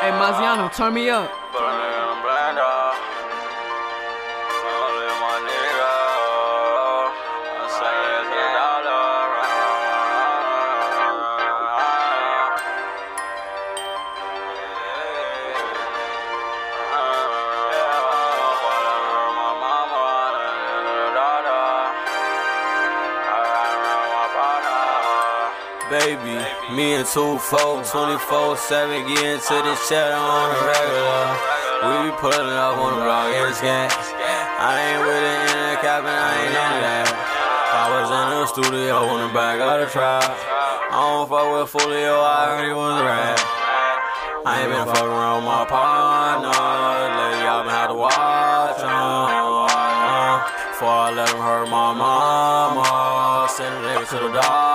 Hey, 0.00 0.12
Maziano, 0.12 0.72
turn 0.72 0.94
me 0.94 1.10
up. 1.10 1.37
Baby, 26.28 26.44
me 26.76 26.92
and 26.92 27.08
two 27.08 27.38
folks, 27.38 27.90
24 27.92 28.58
7, 28.58 29.08
get 29.08 29.24
into 29.24 29.56
this 29.64 29.80
cheddar 29.88 30.12
on 30.12 30.52
the 30.52 30.60
regular. 30.60 31.24
We 31.80 32.10
be 32.10 32.16
pulling 32.20 32.52
up 32.52 32.76
on 32.76 33.00
the 33.00 33.00
block 33.00 33.32
every 33.32 33.56
scan. 33.56 33.88
I 33.88 34.76
ain't 34.76 35.00
with 35.08 35.24
the 35.24 35.34
internet 35.40 35.80
cap 35.80 36.04
and 36.04 36.12
I 36.12 36.28
ain't 36.36 36.52
into 36.52 36.78
that. 36.84 37.08
I 37.08 37.84
was 37.96 38.12
in 38.12 38.28
the 38.28 38.44
studio 38.44 39.08
on 39.08 39.24
the 39.24 39.32
back 39.32 39.56
of 39.56 39.80
the 39.80 39.88
trap. 39.88 40.28
I 40.28 41.00
don't 41.00 41.32
fuck 41.32 41.48
with 41.48 41.72
Folio, 41.72 42.20
I 42.20 42.60
already 42.60 42.76
was 42.76 43.00
rap. 43.00 43.40
I 44.44 44.60
ain't 44.60 44.68
been 44.68 44.84
fucking 44.84 45.08
around 45.08 45.40
with 45.40 45.48
my 45.48 45.64
partner. 45.64 46.52
Lately, 46.52 47.40
I've 47.40 47.64
been 47.64 47.72
had 47.72 47.88
to 47.88 47.96
watch 47.96 48.84
him. 48.84 48.84
Uh, 48.84 50.44
before 50.76 50.92
I 50.92 51.10
let 51.16 51.32
him 51.32 51.40
hurt 51.40 51.72
my 51.72 51.96
mama. 51.96 53.48
Send 53.48 53.72
a 53.72 53.80
nigga 53.80 54.04
to 54.12 54.28
the 54.28 54.32
doctor. 54.36 54.67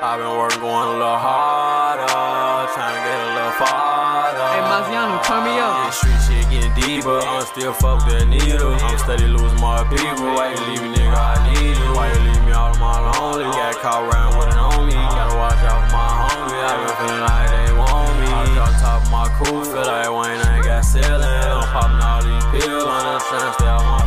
I've 0.00 0.16
been 0.16 0.32
working, 0.32 0.64
going 0.64 0.88
a 0.88 0.96
little 0.96 1.20
harder. 1.20 2.08
Trying 2.08 2.96
to 2.96 3.02
get 3.04 3.20
a 3.20 3.36
little 3.36 3.52
farther. 3.60 4.48
Hey, 4.48 4.64
Maziano, 4.64 5.20
turn 5.20 5.44
me 5.44 5.60
up. 5.60 5.76
This 5.92 6.00
street 6.00 6.20
shit 6.24 6.44
getting 6.48 6.72
deeper. 6.72 7.20
I'm 7.20 7.44
still 7.44 7.76
fuck 7.76 8.08
that 8.08 8.24
needle. 8.24 8.80
I'm 8.80 8.96
steady 8.96 9.28
losing 9.28 9.60
my 9.60 9.84
people. 9.92 10.32
Why 10.32 10.56
you 10.56 10.60
leave 10.72 10.80
me, 10.80 10.96
nigga? 10.96 11.12
I 11.12 11.36
need 11.52 11.76
you. 11.76 11.92
Why 11.92 12.08
you 12.16 12.32
leave 12.32 12.40
me 12.48 12.52
all 12.56 12.72
of 12.72 12.80
my 12.80 12.96
lonely? 13.12 13.44
Got 13.52 13.76
caught 13.84 14.08
around 14.08 14.40
with 14.40 14.48
it 14.48 14.56
on 14.56 14.88
me. 14.88 14.96
Gotta 14.96 15.36
watch 15.36 15.60
out 15.68 15.84
for 15.84 15.92
my 15.92 16.32
homie. 16.32 16.64
I 16.64 16.80
been 16.80 16.96
feeling 16.96 17.20
like 17.28 17.48
they 17.52 17.68
want 17.76 18.12
me. 18.24 18.28
I 18.32 18.48
drop 18.56 18.72
top 18.80 19.04
of 19.04 19.12
my 19.12 19.28
cool. 19.36 19.68
Feel 19.68 19.84
like 19.84 20.08
Wayne 20.08 20.40
ain't 20.48 20.64
got 20.64 20.80
ceiling. 20.80 21.28
I'm 21.28 21.68
popping 21.76 22.00
all 22.00 22.24
these 22.24 22.48
pills. 22.56 22.88
Understand, 22.88 23.52
stay 23.52 23.68
out 23.68 23.99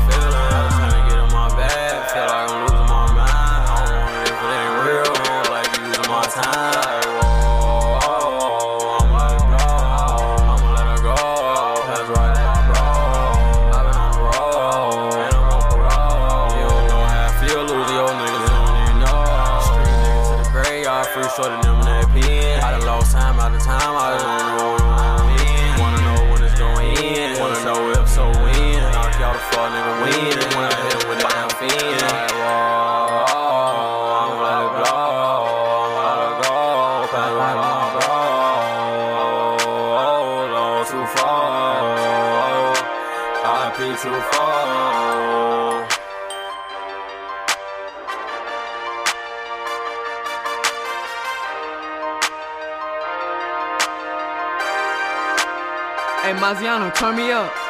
Maziano, 56.43 56.91
turn 56.93 57.15
me 57.15 57.31
up. 57.31 57.62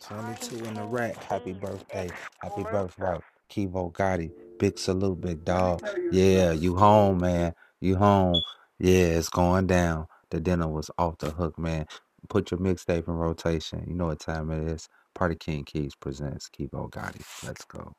22 0.00 0.64
in 0.64 0.74
the 0.74 0.84
rack. 0.84 1.16
Happy 1.24 1.52
birthday. 1.52 2.08
Happy 2.40 2.62
birthday. 2.62 3.18
Kivo 3.50 3.92
Gotti. 3.92 4.30
Big 4.58 4.78
salute, 4.78 5.20
big 5.20 5.44
dog. 5.44 5.86
Yeah, 6.10 6.52
you 6.52 6.76
home, 6.76 7.18
man. 7.18 7.54
You 7.80 7.96
home. 7.96 8.40
Yeah, 8.78 9.06
it's 9.18 9.28
going 9.28 9.66
down. 9.66 10.06
The 10.30 10.40
dinner 10.40 10.68
was 10.68 10.90
off 10.98 11.18
the 11.18 11.30
hook, 11.30 11.58
man. 11.58 11.86
Put 12.28 12.50
your 12.50 12.60
mixtape 12.60 13.08
in 13.08 13.14
rotation. 13.14 13.84
You 13.86 13.94
know 13.94 14.06
what 14.06 14.20
time 14.20 14.50
it 14.50 14.66
is. 14.70 14.88
Party 15.14 15.34
King 15.34 15.64
Keys 15.64 15.94
presents 15.94 16.48
Kivo 16.48 16.90
Gotti. 16.90 17.22
Let's 17.44 17.64
go. 17.64 17.92